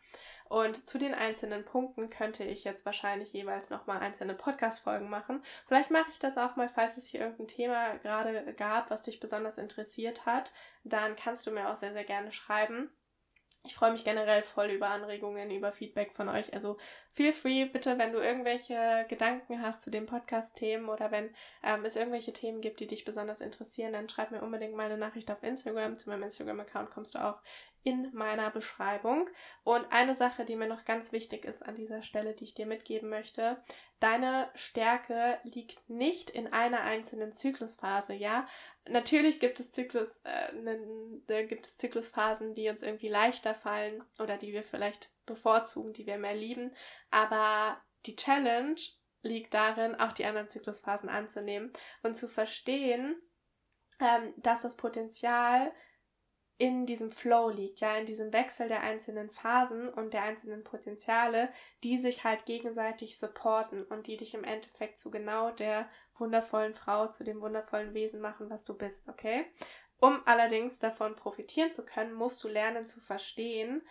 Und 0.49 0.87
zu 0.87 0.99
den 0.99 1.15
einzelnen 1.15 1.65
Punkten 1.65 2.11
könnte 2.11 2.45
ich 2.45 2.65
jetzt 2.65 2.85
wahrscheinlich 2.85 3.33
jeweils 3.33 3.71
nochmal 3.71 4.01
einzelne 4.01 4.35
Podcast-Folgen 4.35 5.09
machen. 5.09 5.43
Vielleicht 5.67 5.91
mache 5.91 6.11
ich 6.11 6.19
das 6.19 6.37
auch 6.37 6.57
mal, 6.57 6.69
falls 6.69 6.99
es 6.99 7.07
hier 7.07 7.21
irgendein 7.21 7.49
Thema 7.49 7.95
gerade 7.99 8.53
gab, 8.55 8.91
was 8.91 9.01
dich 9.01 9.19
besonders 9.19 9.57
interessiert 9.57 10.27
hat. 10.27 10.53
Dann 10.85 11.17
kannst 11.17 11.47
du 11.47 11.53
mir 11.53 11.71
auch 11.71 11.77
sehr, 11.77 11.95
sehr 11.95 12.05
gerne 12.05 12.31
schreiben. 12.33 12.91
Ich 13.65 13.77
freue 13.77 13.93
mich 13.93 14.05
generell 14.05 14.43
voll 14.43 14.71
über 14.71 14.89
Anregungen, 14.89 15.53
über 15.53 15.71
Feedback 15.71 16.11
von 16.11 16.29
euch. 16.29 16.53
Also 16.53 16.79
feel 17.13 17.33
free, 17.33 17.65
bitte, 17.65 17.97
wenn 17.97 18.13
du 18.13 18.19
irgendwelche 18.19 19.07
Gedanken 19.09 19.63
hast 19.63 19.83
zu 19.83 19.91
den 19.91 20.07
Podcast-Themen 20.07 20.89
oder 20.89 21.13
wenn 21.13 21.31
ähm, 21.63 21.85
es 21.85 21.95
irgendwelche 21.95 22.33
Themen 22.33 22.61
gibt, 22.61 22.81
die 22.81 22.89
dich 22.89 23.05
besonders 23.05 23.41
interessieren, 23.41 23.93
dann 23.93 24.09
schreib 24.09 24.33
mir 24.33 24.43
unbedingt 24.43 24.75
mal 24.75 24.87
eine 24.87 24.99
Nachricht 24.99 25.31
auf 25.31 25.45
Instagram. 25.45 25.97
Zu 25.97 26.11
meinem 26.11 26.25
Instagram-Account 26.25 26.91
kommst 26.91 27.15
du 27.15 27.25
auch 27.25 27.41
in 27.85 28.11
meiner 28.15 28.51
Beschreibung. 28.51 29.29
Und 29.65 29.91
eine 29.91 30.15
Sache, 30.15 30.45
die 30.45 30.57
mir 30.57 30.69
noch 30.69 30.85
ganz 30.85 31.13
wichtig 31.13 31.45
ist 31.45 31.65
an 31.65 31.75
dieser 31.75 32.03
Stelle, 32.03 32.35
die 32.35 32.45
ich 32.45 32.55
dir 32.55 32.67
mitgeben 32.67 33.09
möchte, 33.09 33.63
deine 34.01 34.51
Stärke 34.55 35.39
liegt 35.45 35.89
nicht 35.89 36.31
in 36.31 36.53
einer 36.53 36.83
einzelnen 36.83 37.33
Zyklusphase, 37.33 38.15
ja. 38.15 38.47
Natürlich 38.89 39.39
gibt 39.39 39.61
es 39.61 39.71
Zyklus, 39.71 40.21
äh, 40.25 40.53
ne, 40.55 41.47
gibt 41.47 41.67
es 41.67 41.77
Zyklusphasen, 41.77 42.55
die 42.55 42.69
uns 42.69 42.83
irgendwie 42.83 43.09
leichter 43.09 43.55
fallen 43.55 44.03
oder 44.19 44.37
die 44.37 44.53
wir 44.53 44.65
vielleicht 44.65 45.11
bevorzugen, 45.25 45.93
die 45.93 46.07
wir 46.07 46.19
mehr 46.19 46.35
lieben. 46.35 46.75
Aber 47.11 47.81
die 48.07 48.17
Challenge 48.17 48.81
liegt 49.23 49.55
darin, 49.55 49.95
auch 49.95 50.13
die 50.13 50.25
anderen 50.25 50.49
Zyklusphasen 50.49 51.09
anzunehmen 51.09 51.73
und 52.03 52.17
zu 52.17 52.29
verstehen, 52.29 53.23
ähm, 54.01 54.35
dass 54.37 54.63
das 54.63 54.77
Potenzial 54.77 55.73
in 56.63 56.87
diesem 56.87 57.11
Flow 57.11 57.49
liegt, 57.49 57.81
ja, 57.81 57.97
in 57.97 58.07
diesem 58.07 58.33
Wechsel 58.33 58.69
der 58.69 58.83
einzelnen 58.83 59.31
Phasen 59.31 59.89
und 59.89 60.15
der 60.15 60.23
einzelnen 60.23 60.63
Potenziale, 60.63 61.53
die 61.83 61.99
sich 61.99 62.23
halt 62.23 62.47
gegenseitig 62.47 63.19
supporten 63.19 63.83
und 63.83 64.07
die 64.07 64.17
dich 64.17 64.33
im 64.35 64.45
Endeffekt 64.45 65.01
zu 65.01 65.11
genau 65.11 65.51
der 65.51 65.89
wundervollen 66.15 66.75
Frau, 66.75 67.09
zu 67.09 67.25
dem 67.25 67.41
wundervollen 67.41 67.95
Wesen 67.95 68.21
machen, 68.21 68.49
was 68.49 68.63
du 68.63 68.75
bist, 68.75 69.09
okay? 69.09 69.45
Um 69.99 70.23
allerdings 70.25 70.79
davon 70.79 71.17
profitieren 71.17 71.73
zu 71.73 71.85
können, 71.85 72.15
musst 72.15 72.45
du 72.45 72.49
lernen 72.49 72.87
zu 72.87 73.01
verstehen, 73.01 73.83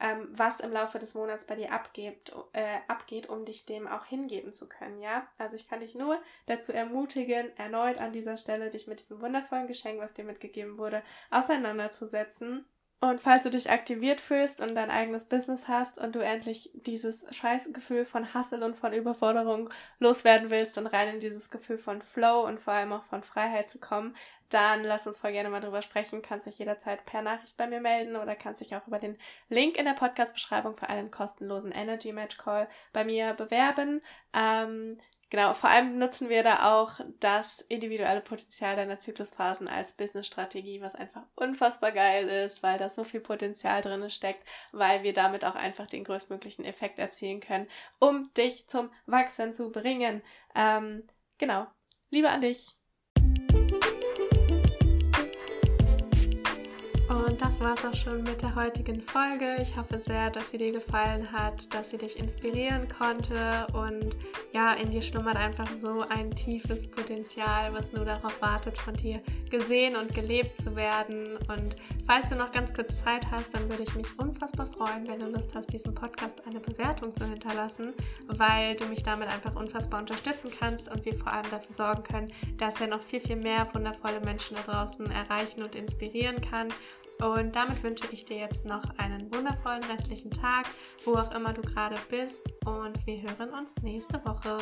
ähm, 0.00 0.28
was 0.30 0.60
im 0.60 0.72
Laufe 0.72 0.98
des 0.98 1.14
Monats 1.14 1.46
bei 1.46 1.56
dir 1.56 1.72
abgeht, 1.72 2.32
äh, 2.52 2.78
abgeht, 2.86 3.28
um 3.28 3.44
dich 3.44 3.64
dem 3.64 3.86
auch 3.88 4.04
hingeben 4.04 4.52
zu 4.52 4.68
können, 4.68 5.00
ja? 5.00 5.26
Also 5.38 5.56
ich 5.56 5.68
kann 5.68 5.80
dich 5.80 5.94
nur 5.94 6.20
dazu 6.46 6.72
ermutigen, 6.72 7.56
erneut 7.56 7.98
an 7.98 8.12
dieser 8.12 8.36
Stelle 8.36 8.70
dich 8.70 8.86
mit 8.86 9.00
diesem 9.00 9.20
wundervollen 9.20 9.66
Geschenk, 9.66 10.00
was 10.00 10.14
dir 10.14 10.24
mitgegeben 10.24 10.78
wurde, 10.78 11.02
auseinanderzusetzen 11.30 12.64
und 13.00 13.20
falls 13.20 13.44
du 13.44 13.50
dich 13.50 13.70
aktiviert 13.70 14.20
fühlst 14.20 14.60
und 14.60 14.74
dein 14.74 14.90
eigenes 14.90 15.24
Business 15.24 15.68
hast 15.68 15.98
und 15.98 16.16
du 16.16 16.18
endlich 16.18 16.70
dieses 16.74 17.26
Scheißgefühl 17.30 18.04
von 18.04 18.34
Hustle 18.34 18.64
und 18.64 18.76
von 18.76 18.92
Überforderung 18.92 19.70
loswerden 20.00 20.50
willst 20.50 20.78
und 20.78 20.88
rein 20.88 21.14
in 21.14 21.20
dieses 21.20 21.48
Gefühl 21.50 21.78
von 21.78 22.02
Flow 22.02 22.44
und 22.44 22.58
vor 22.58 22.72
allem 22.72 22.92
auch 22.92 23.04
von 23.04 23.22
Freiheit 23.22 23.70
zu 23.70 23.78
kommen, 23.78 24.16
dann 24.48 24.82
lass 24.82 25.06
uns 25.06 25.16
voll 25.16 25.30
gerne 25.30 25.48
mal 25.48 25.60
drüber 25.60 25.82
sprechen. 25.82 26.22
Kannst 26.22 26.46
dich 26.46 26.58
jederzeit 26.58 27.04
per 27.04 27.22
Nachricht 27.22 27.56
bei 27.56 27.68
mir 27.68 27.80
melden 27.80 28.16
oder 28.16 28.34
kannst 28.34 28.62
dich 28.62 28.74
auch 28.74 28.86
über 28.88 28.98
den 28.98 29.16
Link 29.48 29.78
in 29.78 29.84
der 29.84 29.92
Podcast-Beschreibung 29.92 30.74
für 30.74 30.88
einen 30.88 31.12
kostenlosen 31.12 31.70
Energy 31.70 32.12
Match 32.12 32.36
Call 32.36 32.68
bei 32.92 33.04
mir 33.04 33.34
bewerben. 33.34 34.02
Ähm, 34.32 34.96
Genau, 35.30 35.52
vor 35.52 35.68
allem 35.68 35.98
nutzen 35.98 36.30
wir 36.30 36.42
da 36.42 36.74
auch 36.74 37.00
das 37.20 37.60
individuelle 37.68 38.22
Potenzial 38.22 38.76
deiner 38.76 38.98
Zyklusphasen 38.98 39.68
als 39.68 39.92
Business-Strategie, 39.92 40.80
was 40.80 40.94
einfach 40.94 41.22
unfassbar 41.34 41.92
geil 41.92 42.28
ist, 42.28 42.62
weil 42.62 42.78
da 42.78 42.88
so 42.88 43.04
viel 43.04 43.20
Potenzial 43.20 43.82
drin 43.82 44.08
steckt, 44.08 44.42
weil 44.72 45.02
wir 45.02 45.12
damit 45.12 45.44
auch 45.44 45.54
einfach 45.54 45.86
den 45.86 46.04
größtmöglichen 46.04 46.64
Effekt 46.64 46.98
erzielen 46.98 47.40
können, 47.40 47.68
um 47.98 48.32
dich 48.38 48.66
zum 48.68 48.90
Wachsen 49.04 49.52
zu 49.52 49.70
bringen. 49.70 50.22
Ähm, 50.54 51.06
genau, 51.36 51.66
Liebe 52.10 52.30
an 52.30 52.40
dich. 52.40 52.74
Das 57.48 57.60
war 57.60 57.72
es 57.72 57.84
auch 57.86 57.94
schon 57.94 58.24
mit 58.24 58.42
der 58.42 58.54
heutigen 58.54 59.00
Folge. 59.00 59.56
Ich 59.58 59.74
hoffe 59.74 59.98
sehr, 59.98 60.28
dass 60.28 60.50
sie 60.50 60.58
dir 60.58 60.70
gefallen 60.70 61.32
hat, 61.32 61.72
dass 61.72 61.88
sie 61.88 61.96
dich 61.96 62.18
inspirieren 62.18 62.88
konnte 62.88 63.66
und 63.72 64.18
ja, 64.52 64.74
in 64.74 64.90
dir 64.90 65.00
schlummert 65.00 65.36
einfach 65.36 65.66
so 65.74 66.04
ein 66.10 66.30
tiefes 66.32 66.90
Potenzial, 66.90 67.72
was 67.72 67.92
nur 67.92 68.04
darauf 68.04 68.42
wartet, 68.42 68.76
von 68.76 68.92
dir 68.92 69.22
gesehen 69.48 69.96
und 69.96 70.14
gelebt 70.14 70.58
zu 70.58 70.76
werden. 70.76 71.38
Und 71.48 71.76
falls 72.06 72.28
du 72.28 72.36
noch 72.36 72.52
ganz 72.52 72.74
kurz 72.74 73.02
Zeit 73.02 73.30
hast, 73.30 73.54
dann 73.54 73.66
würde 73.70 73.84
ich 73.84 73.94
mich 73.94 74.06
unfassbar 74.18 74.66
freuen, 74.66 75.08
wenn 75.08 75.20
du 75.20 75.26
Lust 75.26 75.54
hast, 75.54 75.72
diesem 75.72 75.94
Podcast 75.94 76.46
eine 76.46 76.60
Bewertung 76.60 77.14
zu 77.14 77.24
hinterlassen, 77.24 77.94
weil 78.26 78.76
du 78.76 78.84
mich 78.86 79.02
damit 79.02 79.28
einfach 79.28 79.56
unfassbar 79.56 80.00
unterstützen 80.00 80.50
kannst 80.58 80.90
und 80.90 81.02
wir 81.06 81.14
vor 81.14 81.32
allem 81.32 81.50
dafür 81.50 81.72
sorgen 81.72 82.02
können, 82.02 82.28
dass 82.58 82.78
er 82.78 82.88
noch 82.88 83.02
viel, 83.02 83.20
viel 83.20 83.36
mehr 83.36 83.66
wundervolle 83.72 84.20
Menschen 84.20 84.54
da 84.56 84.70
draußen 84.70 85.10
erreichen 85.10 85.62
und 85.62 85.74
inspirieren 85.74 86.42
kann. 86.42 86.68
Und 87.20 87.56
damit 87.56 87.82
wünsche 87.82 88.04
ich 88.12 88.24
dir 88.24 88.38
jetzt 88.38 88.64
noch 88.64 88.84
einen 88.98 89.32
wundervollen 89.34 89.82
restlichen 89.84 90.30
Tag, 90.30 90.66
wo 91.04 91.14
auch 91.14 91.34
immer 91.34 91.52
du 91.52 91.62
gerade 91.62 91.96
bist. 92.08 92.42
Und 92.64 93.06
wir 93.06 93.22
hören 93.22 93.50
uns 93.50 93.74
nächste 93.82 94.24
Woche. 94.24 94.58